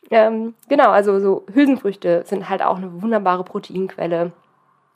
Ähm, 0.10 0.56
genau, 0.68 0.90
also 0.90 1.20
so 1.20 1.46
Hülsenfrüchte 1.54 2.24
sind 2.26 2.50
halt 2.50 2.62
auch 2.62 2.78
eine 2.78 3.02
wunderbare 3.02 3.44
Proteinquelle. 3.44 4.32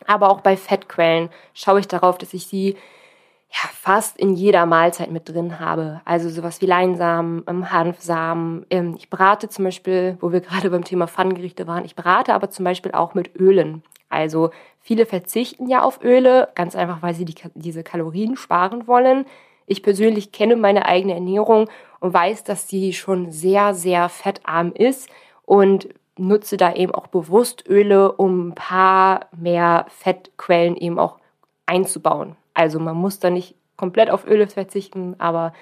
Aber 0.08 0.30
auch 0.30 0.42
bei 0.42 0.58
Fettquellen 0.58 1.30
schaue 1.54 1.80
ich 1.80 1.88
darauf, 1.88 2.18
dass 2.18 2.34
ich 2.34 2.48
sie 2.48 2.76
ja, 3.50 3.70
fast 3.72 4.18
in 4.18 4.36
jeder 4.36 4.66
Mahlzeit 4.66 5.12
mit 5.12 5.30
drin 5.30 5.60
habe. 5.60 6.02
Also 6.04 6.30
sowas 6.30 6.62
wie 6.62 6.66
Leinsamen, 6.66 7.44
ähm, 7.48 7.72
Hanfsamen. 7.72 8.66
Ähm, 8.70 8.96
ich 8.98 9.10
brate 9.10 9.48
zum 9.48 9.66
Beispiel, 9.66 10.18
wo 10.20 10.32
wir 10.32 10.42
gerade 10.42 10.70
beim 10.70 10.84
Thema 10.84 11.08
Pfannengerichte 11.08 11.66
waren, 11.68 11.86
ich 11.86 11.96
brate 11.96 12.34
aber 12.34 12.50
zum 12.50 12.66
Beispiel 12.66 12.92
auch 12.92 13.14
mit 13.14 13.40
Ölen. 13.40 13.84
Also 14.16 14.52
viele 14.80 15.06
verzichten 15.06 15.68
ja 15.68 15.82
auf 15.82 16.02
Öle, 16.04 16.50
ganz 16.56 16.76
einfach, 16.76 17.02
weil 17.02 17.14
sie 17.14 17.26
die, 17.26 17.36
diese 17.54 17.84
Kalorien 17.84 18.38
sparen 18.38 18.88
wollen. 18.88 19.26
Ich 19.68 19.84
persönlich 19.84 20.32
kenne 20.32 20.56
meine 20.56 20.86
eigene 20.86 21.16
Ernährung 21.16 21.70
und 22.00 22.14
weiß, 22.14 22.44
dass 22.44 22.68
sie 22.68 22.94
schon 22.94 23.32
sehr, 23.32 23.74
sehr 23.74 24.10
fettarm 24.10 24.72
ist 24.74 25.10
und 25.46 25.90
nutze 26.18 26.58
da 26.58 26.74
eben 26.74 26.94
auch 26.94 27.08
bewusst 27.08 27.68
Öle, 27.68 28.12
um 28.14 28.50
ein 28.50 28.56
paar 28.56 29.28
mehr 29.36 29.86
Fettquellen 29.90 30.78
eben 30.78 30.98
auch 30.98 31.18
einzubauen. 31.66 32.36
Also 32.54 32.80
man 32.80 32.96
muss 32.96 33.20
da 33.20 33.30
nicht 33.30 33.56
komplett 33.76 34.10
auf 34.10 34.26
Öle 34.26 34.48
verzichten, 34.48 35.16
aber 35.18 35.54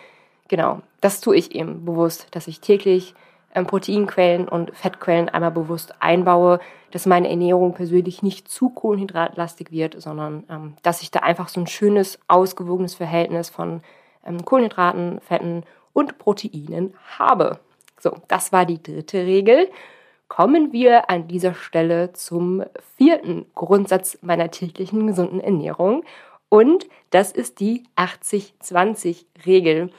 genau, 0.48 0.82
das 1.02 1.22
tue 1.22 1.36
ich 1.36 1.56
eben 1.56 1.86
bewusst, 1.86 2.28
dass 2.32 2.48
ich 2.48 2.60
täglich 2.60 3.16
Proteinquellen 3.54 4.48
und 4.48 4.76
Fettquellen 4.76 5.30
einmal 5.30 5.52
bewusst 5.52 5.94
einbaue, 6.00 6.60
dass 6.92 7.06
meine 7.06 7.30
Ernährung 7.30 7.74
persönlich 7.74 8.24
nicht 8.24 8.48
zu 8.48 8.70
kohlenhydratlastig 8.70 9.72
wird, 9.72 10.02
sondern 10.02 10.44
ähm, 10.50 10.74
dass 10.82 11.02
ich 11.02 11.12
da 11.12 11.20
einfach 11.20 11.48
so 11.48 11.60
ein 11.60 11.68
schönes, 11.68 12.20
ausgewogenes 12.28 12.96
Verhältnis 12.96 13.50
von 13.50 13.82
ähm, 14.26 14.44
Kohlenhydraten, 14.44 15.20
Fetten 15.22 15.64
und 15.94 16.18
Proteinen 16.18 16.94
habe. 17.18 17.60
So, 18.00 18.18
das 18.28 18.52
war 18.52 18.66
die 18.66 18.82
dritte 18.82 19.26
Regel. 19.26 19.70
Kommen 20.28 20.72
wir 20.72 21.10
an 21.10 21.28
dieser 21.28 21.54
Stelle 21.54 22.14
zum 22.14 22.64
vierten 22.98 23.46
Grundsatz 23.54 24.18
meiner 24.22 24.50
täglichen 24.52 25.08
gesunden 25.08 25.40
Ernährung. 25.40 26.04
Und 26.50 26.88
das 27.12 27.32
ist 27.32 27.60
die 27.60 27.84
80-20-Regel. 27.96 29.92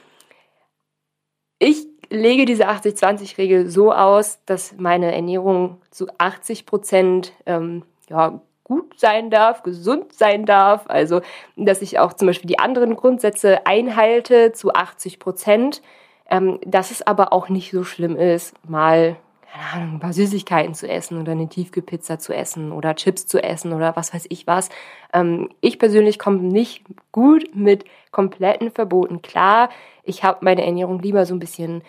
Ich 1.58 1.86
lege 2.10 2.44
diese 2.44 2.68
80-20-Regel 2.68 3.68
so 3.68 3.92
aus, 3.92 4.38
dass 4.46 4.74
meine 4.78 5.14
Ernährung 5.14 5.80
zu 5.90 6.06
80 6.18 6.66
Prozent 6.66 7.32
ähm, 7.46 7.82
ja, 8.08 8.40
gut 8.64 8.98
sein 8.98 9.30
darf, 9.30 9.62
gesund 9.62 10.12
sein 10.12 10.46
darf. 10.46 10.84
Also, 10.88 11.20
dass 11.56 11.82
ich 11.82 11.98
auch 11.98 12.12
zum 12.12 12.26
Beispiel 12.26 12.48
die 12.48 12.58
anderen 12.58 12.96
Grundsätze 12.96 13.66
einhalte 13.66 14.52
zu 14.52 14.72
80 14.72 15.18
Prozent. 15.18 15.82
Ähm, 16.30 16.58
dass 16.64 16.90
es 16.90 17.06
aber 17.06 17.34
auch 17.34 17.50
nicht 17.50 17.70
so 17.70 17.84
schlimm 17.84 18.16
ist, 18.16 18.54
mal 18.66 19.16
keine 19.54 19.72
Ahnung, 19.72 19.94
ein 19.94 20.00
paar 20.00 20.12
Süßigkeiten 20.12 20.74
zu 20.74 20.88
essen 20.88 21.20
oder 21.20 21.32
eine 21.32 21.48
Tiefkühlpizza 21.48 22.18
zu 22.18 22.34
essen 22.34 22.72
oder 22.72 22.96
Chips 22.96 23.26
zu 23.28 23.40
essen 23.40 23.72
oder 23.72 23.94
was 23.94 24.12
weiß 24.12 24.26
ich 24.30 24.48
was. 24.48 24.68
Ähm, 25.12 25.48
ich 25.60 25.78
persönlich 25.78 26.18
komme 26.18 26.38
nicht 26.38 26.82
gut 27.12 27.54
mit 27.54 27.84
kompletten 28.10 28.72
Verboten 28.72 29.22
klar. 29.22 29.68
Ich 30.04 30.22
habe 30.22 30.44
meine 30.44 30.64
Ernährung 30.64 31.00
lieber 31.00 31.26
so 31.26 31.34
ein 31.34 31.40
bisschen 31.40 31.82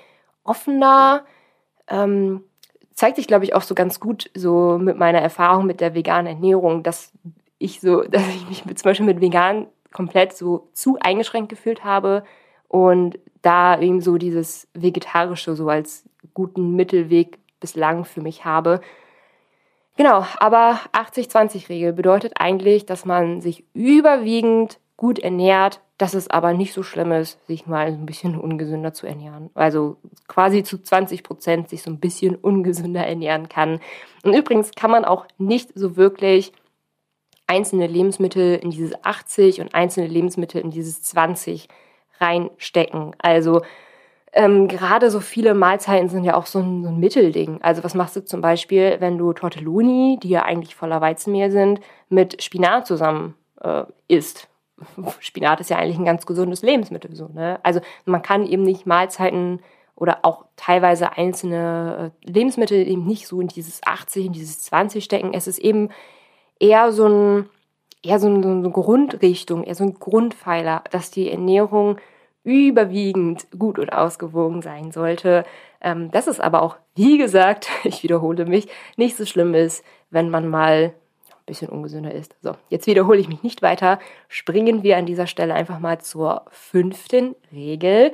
offener. 0.43 1.25
Ähm, 1.87 2.43
zeigt 2.93 3.17
sich, 3.17 3.27
glaube 3.27 3.43
ich, 3.43 3.53
auch 3.53 3.61
so 3.61 3.75
ganz 3.75 3.99
gut 3.99 4.31
so 4.33 4.77
mit 4.79 4.97
meiner 4.97 5.19
Erfahrung 5.19 5.65
mit 5.65 5.81
der 5.81 5.93
veganen 5.93 6.27
Ernährung, 6.27 6.81
dass 6.81 7.11
ich 7.57 7.81
so, 7.81 8.01
dass 8.09 8.27
ich 8.29 8.65
mich 8.65 8.75
zum 8.77 8.89
Beispiel 8.89 9.05
mit 9.05 9.21
vegan 9.21 9.67
komplett 9.91 10.33
so 10.33 10.69
zu 10.73 10.97
eingeschränkt 10.99 11.49
gefühlt 11.49 11.83
habe 11.83 12.23
und 12.67 13.17
da 13.41 13.79
eben 13.79 14.01
so 14.01 14.17
dieses 14.17 14.67
Vegetarische 14.73 15.55
so 15.55 15.69
als 15.69 16.03
guten 16.33 16.75
Mittelweg 16.75 17.37
bislang 17.59 18.03
für 18.03 18.21
mich 18.21 18.43
habe. 18.43 18.81
Genau, 19.97 20.25
aber 20.39 20.79
80-20-Regel 20.91 21.93
bedeutet 21.93 22.33
eigentlich, 22.37 22.85
dass 22.85 23.05
man 23.05 23.39
sich 23.39 23.63
überwiegend 23.73 24.79
gut 24.97 25.19
ernährt, 25.19 25.81
dass 25.97 26.13
es 26.13 26.29
aber 26.29 26.53
nicht 26.53 26.73
so 26.73 26.83
schlimm 26.83 27.11
ist, 27.11 27.45
sich 27.47 27.67
mal 27.67 27.87
ein 27.87 28.05
bisschen 28.05 28.37
ungesünder 28.37 28.93
zu 28.93 29.07
ernähren. 29.07 29.49
Also 29.53 29.97
quasi 30.27 30.63
zu 30.63 30.81
20 30.81 31.23
Prozent 31.23 31.69
sich 31.69 31.83
so 31.83 31.91
ein 31.91 31.99
bisschen 31.99 32.35
ungesünder 32.41 33.05
ernähren 33.05 33.49
kann. 33.49 33.79
Und 34.23 34.33
übrigens 34.33 34.71
kann 34.71 34.91
man 34.91 35.05
auch 35.05 35.25
nicht 35.37 35.71
so 35.75 35.95
wirklich 35.95 36.51
einzelne 37.47 37.87
Lebensmittel 37.87 38.55
in 38.55 38.71
dieses 38.71 39.03
80 39.03 39.61
und 39.61 39.75
einzelne 39.75 40.07
Lebensmittel 40.07 40.61
in 40.61 40.71
dieses 40.71 41.01
20 41.03 41.67
reinstecken. 42.19 43.15
Also 43.19 43.61
ähm, 44.33 44.67
gerade 44.67 45.11
so 45.11 45.19
viele 45.21 45.53
Mahlzeiten 45.53 46.09
sind 46.09 46.23
ja 46.23 46.35
auch 46.35 46.45
so 46.45 46.59
ein, 46.59 46.83
so 46.83 46.89
ein, 46.89 46.99
Mittelding. 46.99 47.59
Also 47.61 47.83
was 47.83 47.93
machst 47.93 48.15
du 48.15 48.25
zum 48.25 48.41
Beispiel, 48.41 48.97
wenn 48.99 49.17
du 49.17 49.31
Tortelloni, 49.31 50.19
die 50.21 50.29
ja 50.29 50.43
eigentlich 50.43 50.75
voller 50.75 50.99
Weizenmehl 51.01 51.51
sind, 51.51 51.79
mit 52.09 52.43
Spinat 52.43 52.87
zusammen 52.87 53.35
äh, 53.61 53.83
isst? 54.07 54.49
Spinat 55.19 55.61
ist 55.61 55.69
ja 55.69 55.77
eigentlich 55.77 55.97
ein 55.97 56.05
ganz 56.05 56.25
gesundes 56.25 56.61
Lebensmittel. 56.61 57.15
So, 57.15 57.29
ne? 57.33 57.59
Also 57.63 57.79
man 58.05 58.21
kann 58.21 58.45
eben 58.45 58.63
nicht 58.63 58.85
Mahlzeiten 58.85 59.61
oder 59.95 60.19
auch 60.23 60.45
teilweise 60.57 61.13
einzelne 61.13 62.11
äh, 62.25 62.29
Lebensmittel 62.29 62.85
eben 62.87 63.05
nicht 63.05 63.27
so 63.27 63.39
in 63.39 63.47
dieses 63.47 63.81
80, 63.85 64.25
in 64.25 64.33
dieses 64.33 64.61
20 64.63 65.03
stecken. 65.03 65.33
Es 65.33 65.47
ist 65.47 65.59
eben 65.59 65.89
eher 66.59 66.91
so 66.91 67.07
ein 67.07 67.49
eher 68.05 68.19
so, 68.19 68.27
eine 68.27 68.69
Grundrichtung, 68.69 69.63
eher 69.63 69.75
so 69.75 69.83
ein 69.83 69.95
Grundpfeiler, 69.95 70.83
dass 70.91 71.11
die 71.11 71.31
Ernährung 71.31 71.97
überwiegend 72.43 73.47
gut 73.57 73.79
und 73.79 73.91
ausgewogen 73.91 74.61
sein 74.61 74.91
sollte. 74.91 75.45
Ähm, 75.81 76.11
dass 76.11 76.27
es 76.27 76.39
aber 76.39 76.61
auch, 76.61 76.77
wie 76.95 77.17
gesagt, 77.17 77.69
ich 77.83 78.03
wiederhole 78.03 78.45
mich, 78.45 78.67
nicht 78.95 79.17
so 79.17 79.25
schlimm 79.25 79.53
ist, 79.53 79.83
wenn 80.11 80.29
man 80.29 80.47
mal 80.47 80.93
bisschen 81.45 81.69
ungesünder 81.69 82.13
ist. 82.13 82.35
So, 82.41 82.55
jetzt 82.69 82.87
wiederhole 82.87 83.19
ich 83.19 83.27
mich 83.27 83.43
nicht 83.43 83.61
weiter. 83.61 83.99
Springen 84.27 84.83
wir 84.83 84.97
an 84.97 85.05
dieser 85.05 85.27
Stelle 85.27 85.53
einfach 85.53 85.79
mal 85.79 85.99
zur 85.99 86.45
fünften 86.49 87.35
Regel, 87.51 88.11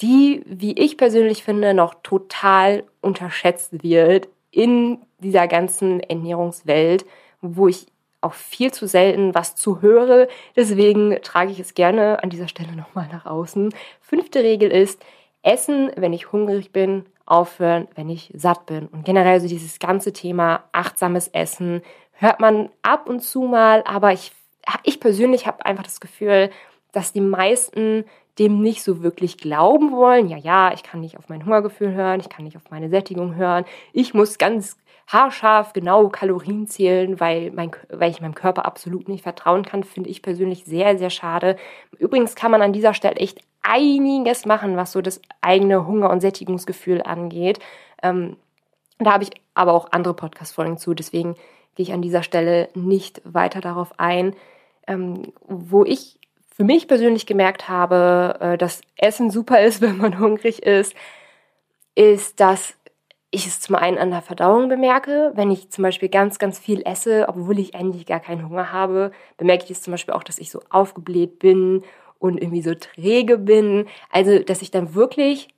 die, 0.00 0.42
wie 0.46 0.72
ich 0.78 0.96
persönlich 0.96 1.44
finde, 1.44 1.74
noch 1.74 1.94
total 2.02 2.84
unterschätzt 3.00 3.82
wird 3.82 4.28
in 4.50 4.98
dieser 5.18 5.46
ganzen 5.46 6.00
Ernährungswelt, 6.00 7.04
wo 7.40 7.68
ich 7.68 7.86
auch 8.22 8.34
viel 8.34 8.72
zu 8.72 8.86
selten 8.86 9.34
was 9.34 9.56
zu 9.56 9.80
höre. 9.80 10.28
Deswegen 10.56 11.18
trage 11.22 11.52
ich 11.52 11.60
es 11.60 11.74
gerne 11.74 12.22
an 12.22 12.30
dieser 12.30 12.48
Stelle 12.48 12.74
nochmal 12.74 13.08
nach 13.10 13.26
außen. 13.26 13.72
Fünfte 14.00 14.42
Regel 14.42 14.70
ist, 14.70 15.02
essen, 15.42 15.90
wenn 15.96 16.12
ich 16.12 16.32
hungrig 16.32 16.72
bin, 16.72 17.06
aufhören, 17.24 17.88
wenn 17.94 18.10
ich 18.10 18.30
satt 18.34 18.66
bin. 18.66 18.88
Und 18.88 19.04
generell 19.04 19.40
so 19.40 19.48
dieses 19.48 19.78
ganze 19.78 20.12
Thema 20.12 20.64
achtsames 20.72 21.28
Essen 21.28 21.82
hört 22.20 22.38
man 22.38 22.68
ab 22.82 23.08
und 23.08 23.20
zu 23.20 23.42
mal, 23.42 23.82
aber 23.86 24.12
ich, 24.12 24.32
ich 24.84 25.00
persönlich 25.00 25.46
habe 25.46 25.64
einfach 25.64 25.84
das 25.84 26.00
Gefühl, 26.00 26.50
dass 26.92 27.12
die 27.12 27.20
meisten 27.20 28.04
dem 28.38 28.60
nicht 28.60 28.82
so 28.82 29.02
wirklich 29.02 29.38
glauben 29.38 29.92
wollen. 29.92 30.28
Ja, 30.28 30.36
ja, 30.36 30.72
ich 30.72 30.82
kann 30.82 31.00
nicht 31.00 31.18
auf 31.18 31.28
mein 31.28 31.44
Hungergefühl 31.44 31.92
hören, 31.92 32.20
ich 32.20 32.28
kann 32.28 32.44
nicht 32.44 32.56
auf 32.56 32.70
meine 32.70 32.88
Sättigung 32.88 33.34
hören. 33.34 33.64
Ich 33.92 34.14
muss 34.14 34.38
ganz 34.38 34.76
haarscharf 35.08 35.72
genau 35.72 36.08
Kalorien 36.08 36.66
zählen, 36.66 37.18
weil, 37.20 37.50
mein, 37.50 37.70
weil 37.88 38.10
ich 38.10 38.20
meinem 38.20 38.34
Körper 38.34 38.64
absolut 38.64 39.08
nicht 39.08 39.22
vertrauen 39.22 39.64
kann, 39.64 39.82
finde 39.82 40.10
ich 40.10 40.22
persönlich 40.22 40.64
sehr, 40.64 40.96
sehr 40.98 41.10
schade. 41.10 41.56
Übrigens 41.98 42.34
kann 42.34 42.50
man 42.50 42.62
an 42.62 42.72
dieser 42.72 42.94
Stelle 42.94 43.16
echt 43.16 43.40
einiges 43.62 44.46
machen, 44.46 44.76
was 44.76 44.92
so 44.92 45.00
das 45.00 45.20
eigene 45.40 45.86
Hunger- 45.86 46.10
und 46.10 46.20
Sättigungsgefühl 46.20 47.02
angeht. 47.02 47.58
Ähm, 48.02 48.36
da 48.98 49.12
habe 49.12 49.24
ich 49.24 49.30
aber 49.54 49.72
auch 49.72 49.88
andere 49.90 50.14
Podcast-Folgen 50.14 50.78
zu, 50.78 50.94
deswegen 50.94 51.34
gehe 51.74 51.84
ich 51.84 51.92
an 51.92 52.02
dieser 52.02 52.22
Stelle 52.22 52.68
nicht 52.74 53.22
weiter 53.24 53.60
darauf 53.60 53.98
ein. 53.98 54.34
Ähm, 54.86 55.32
wo 55.46 55.84
ich 55.84 56.18
für 56.60 56.64
mich 56.64 56.88
persönlich 56.88 57.26
gemerkt 57.26 57.68
habe, 57.68 58.36
äh, 58.40 58.58
dass 58.58 58.82
Essen 58.96 59.30
super 59.30 59.62
ist, 59.62 59.80
wenn 59.80 59.96
man 59.96 60.18
hungrig 60.18 60.62
ist, 60.62 60.94
ist, 61.94 62.40
dass 62.40 62.74
ich 63.30 63.46
es 63.46 63.60
zum 63.60 63.76
einen 63.76 63.98
an 63.98 64.10
der 64.10 64.22
Verdauung 64.22 64.68
bemerke. 64.68 65.32
Wenn 65.34 65.50
ich 65.50 65.70
zum 65.70 65.82
Beispiel 65.82 66.08
ganz, 66.08 66.38
ganz 66.38 66.58
viel 66.58 66.82
esse, 66.84 67.26
obwohl 67.28 67.58
ich 67.58 67.74
eigentlich 67.74 68.06
gar 68.06 68.20
keinen 68.20 68.48
Hunger 68.48 68.72
habe, 68.72 69.12
bemerke 69.36 69.64
ich 69.64 69.70
es 69.70 69.82
zum 69.82 69.92
Beispiel 69.92 70.14
auch, 70.14 70.24
dass 70.24 70.38
ich 70.38 70.50
so 70.50 70.60
aufgebläht 70.68 71.38
bin 71.38 71.82
und 72.18 72.42
irgendwie 72.42 72.62
so 72.62 72.74
träge 72.74 73.38
bin. 73.38 73.86
Also, 74.10 74.40
dass 74.40 74.62
ich 74.62 74.70
dann 74.70 74.94
wirklich 74.94 75.48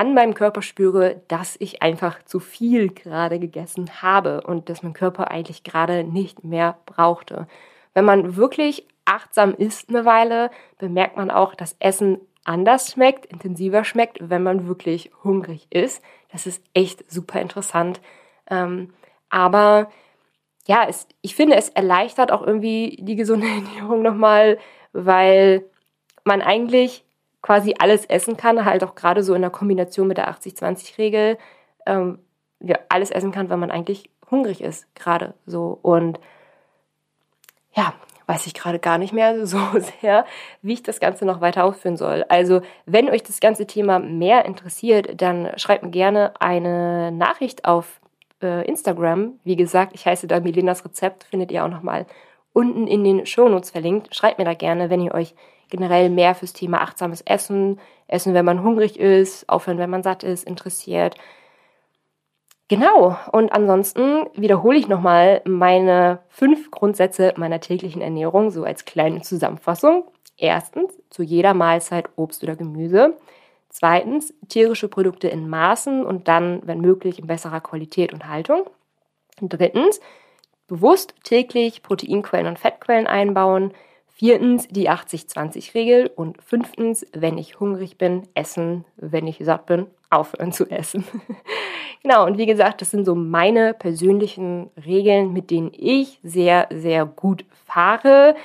an 0.00 0.14
meinem 0.14 0.32
Körper 0.32 0.62
spüre, 0.62 1.20
dass 1.28 1.56
ich 1.58 1.82
einfach 1.82 2.24
zu 2.24 2.40
viel 2.40 2.88
gerade 2.88 3.38
gegessen 3.38 4.00
habe 4.00 4.40
und 4.40 4.70
dass 4.70 4.82
mein 4.82 4.94
Körper 4.94 5.30
eigentlich 5.30 5.62
gerade 5.62 6.04
nicht 6.04 6.42
mehr 6.42 6.78
brauchte. 6.86 7.46
Wenn 7.92 8.06
man 8.06 8.34
wirklich 8.34 8.86
achtsam 9.04 9.52
isst 9.52 9.90
eine 9.90 10.06
Weile, 10.06 10.50
bemerkt 10.78 11.18
man 11.18 11.30
auch, 11.30 11.54
dass 11.54 11.76
Essen 11.80 12.18
anders 12.44 12.92
schmeckt, 12.92 13.26
intensiver 13.26 13.84
schmeckt, 13.84 14.16
wenn 14.22 14.42
man 14.42 14.66
wirklich 14.66 15.10
hungrig 15.22 15.66
ist. 15.68 16.02
Das 16.32 16.46
ist 16.46 16.64
echt 16.72 17.12
super 17.12 17.38
interessant. 17.38 18.00
Ähm, 18.48 18.94
aber 19.28 19.90
ja, 20.66 20.86
es, 20.88 21.08
ich 21.20 21.34
finde, 21.34 21.56
es 21.56 21.68
erleichtert 21.68 22.32
auch 22.32 22.46
irgendwie 22.46 22.96
die 23.02 23.16
gesunde 23.16 23.46
Ernährung 23.76 24.00
nochmal, 24.00 24.56
weil 24.94 25.66
man 26.24 26.40
eigentlich 26.40 27.04
quasi 27.42 27.74
alles 27.78 28.04
essen 28.06 28.36
kann, 28.36 28.64
halt 28.64 28.84
auch 28.84 28.94
gerade 28.94 29.22
so 29.22 29.34
in 29.34 29.42
der 29.42 29.50
Kombination 29.50 30.06
mit 30.06 30.18
der 30.18 30.30
80-20-Regel, 30.30 31.38
ähm, 31.86 32.18
ja, 32.60 32.78
alles 32.88 33.10
essen 33.10 33.32
kann, 33.32 33.48
wenn 33.48 33.58
man 33.58 33.70
eigentlich 33.70 34.10
hungrig 34.30 34.60
ist, 34.60 34.94
gerade 34.94 35.34
so. 35.46 35.78
Und 35.82 36.20
ja, 37.74 37.94
weiß 38.26 38.46
ich 38.46 38.54
gerade 38.54 38.78
gar 38.78 38.98
nicht 38.98 39.12
mehr 39.12 39.46
so 39.46 39.58
sehr, 40.00 40.24
wie 40.62 40.74
ich 40.74 40.82
das 40.82 41.00
Ganze 41.00 41.24
noch 41.24 41.40
weiter 41.40 41.64
ausführen 41.64 41.96
soll. 41.96 42.24
Also, 42.28 42.62
wenn 42.86 43.10
euch 43.10 43.22
das 43.22 43.40
ganze 43.40 43.66
Thema 43.66 43.98
mehr 43.98 44.44
interessiert, 44.44 45.20
dann 45.20 45.50
schreibt 45.56 45.82
mir 45.82 45.90
gerne 45.90 46.32
eine 46.40 47.10
Nachricht 47.12 47.64
auf 47.64 48.00
äh, 48.42 48.66
Instagram. 48.66 49.40
Wie 49.44 49.56
gesagt, 49.56 49.92
ich 49.94 50.06
heiße 50.06 50.26
da 50.26 50.40
Milenas 50.40 50.84
Rezept, 50.84 51.24
findet 51.24 51.50
ihr 51.52 51.64
auch 51.64 51.68
nochmal 51.68 52.06
unten 52.52 52.86
in 52.86 53.04
den 53.04 53.26
Shownotes 53.26 53.70
verlinkt. 53.70 54.14
Schreibt 54.14 54.38
mir 54.38 54.44
da 54.44 54.54
gerne, 54.54 54.90
wenn 54.90 55.00
ihr 55.00 55.14
euch 55.14 55.34
generell 55.70 56.10
mehr 56.10 56.34
fürs 56.34 56.52
Thema 56.52 56.82
achtsames 56.82 57.22
Essen, 57.22 57.80
Essen, 58.08 58.34
wenn 58.34 58.44
man 58.44 58.62
hungrig 58.62 58.98
ist, 58.98 59.48
aufhören, 59.48 59.78
wenn 59.78 59.90
man 59.90 60.02
satt 60.02 60.24
ist, 60.24 60.44
interessiert. 60.44 61.16
Genau, 62.68 63.16
und 63.32 63.52
ansonsten 63.52 64.26
wiederhole 64.34 64.78
ich 64.78 64.86
nochmal 64.86 65.42
meine 65.44 66.20
fünf 66.28 66.70
Grundsätze 66.70 67.34
meiner 67.36 67.60
täglichen 67.60 68.00
Ernährung, 68.00 68.50
so 68.50 68.62
als 68.62 68.84
kleine 68.84 69.22
Zusammenfassung. 69.22 70.04
Erstens, 70.36 70.96
zu 71.10 71.22
jeder 71.22 71.52
Mahlzeit 71.52 72.08
Obst 72.16 72.42
oder 72.44 72.56
Gemüse. 72.56 73.16
Zweitens, 73.68 74.32
tierische 74.48 74.88
Produkte 74.88 75.28
in 75.28 75.48
Maßen 75.48 76.04
und 76.04 76.28
dann, 76.28 76.60
wenn 76.64 76.80
möglich, 76.80 77.18
in 77.18 77.26
besserer 77.26 77.60
Qualität 77.60 78.12
und 78.12 78.28
Haltung. 78.28 78.62
Drittens, 79.40 80.00
bewusst 80.66 81.14
täglich 81.24 81.82
Proteinquellen 81.82 82.46
und 82.46 82.58
Fettquellen 82.58 83.06
einbauen. 83.06 83.72
Viertens, 84.20 84.68
die 84.68 84.90
80-20-Regel. 84.90 86.10
Und 86.14 86.42
fünftens, 86.42 87.06
wenn 87.14 87.38
ich 87.38 87.58
hungrig 87.58 87.96
bin, 87.96 88.24
essen. 88.34 88.84
Wenn 88.98 89.26
ich 89.26 89.38
satt 89.40 89.64
bin, 89.64 89.86
aufhören 90.10 90.52
zu 90.52 90.70
essen. 90.70 91.04
Genau, 92.02 92.24
und 92.24 92.38
wie 92.38 92.46
gesagt, 92.46 92.80
das 92.80 92.90
sind 92.90 93.04
so 93.04 93.14
meine 93.14 93.74
persönlichen 93.74 94.70
Regeln, 94.86 95.34
mit 95.34 95.50
denen 95.50 95.70
ich 95.76 96.18
sehr, 96.22 96.66
sehr 96.72 97.04
gut 97.04 97.44
fahre. 97.66 98.36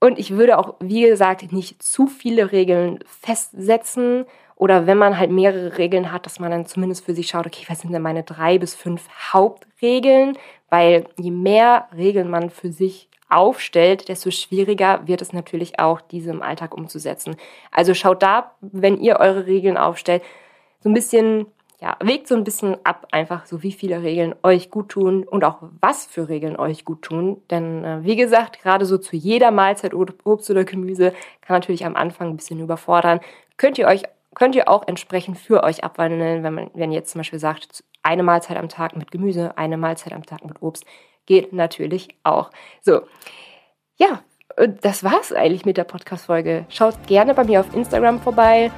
Und 0.00 0.18
ich 0.18 0.30
würde 0.30 0.56
auch, 0.56 0.76
wie 0.80 1.02
gesagt, 1.02 1.52
nicht 1.52 1.82
zu 1.82 2.06
viele 2.06 2.50
Regeln 2.50 3.00
festsetzen. 3.04 4.24
Oder 4.56 4.86
wenn 4.86 4.96
man 4.96 5.18
halt 5.18 5.30
mehrere 5.30 5.76
Regeln 5.76 6.10
hat, 6.10 6.24
dass 6.24 6.40
man 6.40 6.50
dann 6.50 6.64
zumindest 6.64 7.04
für 7.04 7.14
sich 7.14 7.28
schaut, 7.28 7.46
okay, 7.46 7.66
was 7.68 7.80
sind 7.80 7.92
denn 7.92 8.00
meine 8.00 8.22
drei 8.22 8.56
bis 8.56 8.74
fünf 8.74 9.06
Hauptregeln? 9.30 10.38
Weil 10.70 11.04
je 11.18 11.30
mehr 11.30 11.88
Regeln 11.94 12.30
man 12.30 12.48
für 12.48 12.72
sich 12.72 13.10
aufstellt, 13.28 14.08
desto 14.08 14.30
schwieriger 14.30 15.06
wird 15.06 15.22
es 15.22 15.32
natürlich 15.32 15.78
auch, 15.78 16.00
diese 16.00 16.30
im 16.30 16.42
Alltag 16.42 16.76
umzusetzen. 16.76 17.36
Also 17.70 17.94
schaut 17.94 18.22
da, 18.22 18.52
wenn 18.60 19.00
ihr 19.00 19.20
eure 19.20 19.46
Regeln 19.46 19.76
aufstellt, 19.76 20.22
so 20.80 20.88
ein 20.88 20.94
bisschen 20.94 21.46
ja, 21.80 21.96
wägt 22.02 22.26
so 22.26 22.34
ein 22.34 22.42
bisschen 22.42 22.76
ab, 22.84 23.06
einfach 23.12 23.46
so 23.46 23.62
wie 23.62 23.70
viele 23.70 24.02
Regeln 24.02 24.34
euch 24.42 24.70
gut 24.70 24.88
tun 24.88 25.22
und 25.22 25.44
auch 25.44 25.58
was 25.80 26.06
für 26.06 26.28
Regeln 26.28 26.56
euch 26.56 26.84
gut 26.84 27.02
tun. 27.02 27.40
Denn 27.50 27.84
äh, 27.84 28.02
wie 28.02 28.16
gesagt, 28.16 28.60
gerade 28.60 28.84
so 28.84 28.98
zu 28.98 29.14
jeder 29.14 29.52
Mahlzeit 29.52 29.94
Obst 29.94 30.50
oder 30.50 30.64
Gemüse 30.64 31.12
kann 31.40 31.54
natürlich 31.54 31.86
am 31.86 31.94
Anfang 31.94 32.30
ein 32.30 32.36
bisschen 32.36 32.58
überfordern. 32.58 33.20
Könnt 33.56 33.78
ihr 33.78 33.86
euch 33.86 34.02
könnt 34.34 34.54
ihr 34.54 34.68
auch 34.68 34.86
entsprechend 34.86 35.38
für 35.38 35.62
euch 35.62 35.84
abwandeln, 35.84 36.42
wenn 36.42 36.54
man 36.54 36.70
wenn 36.74 36.90
ihr 36.90 36.98
jetzt 36.98 37.12
zum 37.12 37.20
Beispiel 37.20 37.38
sagt, 37.38 37.84
eine 38.02 38.24
Mahlzeit 38.24 38.56
am 38.56 38.68
Tag 38.68 38.96
mit 38.96 39.12
Gemüse, 39.12 39.56
eine 39.56 39.76
Mahlzeit 39.76 40.12
am 40.12 40.26
Tag 40.26 40.44
mit 40.44 40.60
Obst, 40.62 40.84
geht 41.28 41.52
natürlich 41.52 42.08
auch. 42.24 42.50
So, 42.82 43.02
ja, 43.96 44.22
das 44.82 45.04
war's 45.04 45.32
eigentlich 45.32 45.64
mit 45.64 45.76
der 45.76 45.84
Podcast-Folge. 45.84 46.66
Schaut 46.68 47.06
gerne 47.06 47.34
bei 47.34 47.44
mir 47.44 47.60
auf 47.60 47.72
Instagram 47.72 48.20
vorbei. 48.20 48.72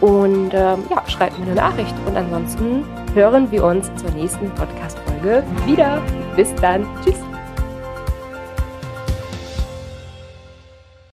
Und 0.00 0.50
ähm, 0.52 0.82
ja, 0.90 1.08
schreibt 1.08 1.38
mir 1.38 1.46
eine 1.46 1.54
Nachricht. 1.54 1.94
Und 2.06 2.16
ansonsten 2.16 2.84
hören 3.14 3.52
wir 3.52 3.62
uns 3.62 3.88
zur 3.94 4.10
nächsten 4.10 4.50
Podcast-Folge. 4.56 5.02
Folge 5.22 5.44
wieder. 5.66 6.02
Bis 6.36 6.54
dann. 6.56 6.86
Tschüss. 7.04 7.31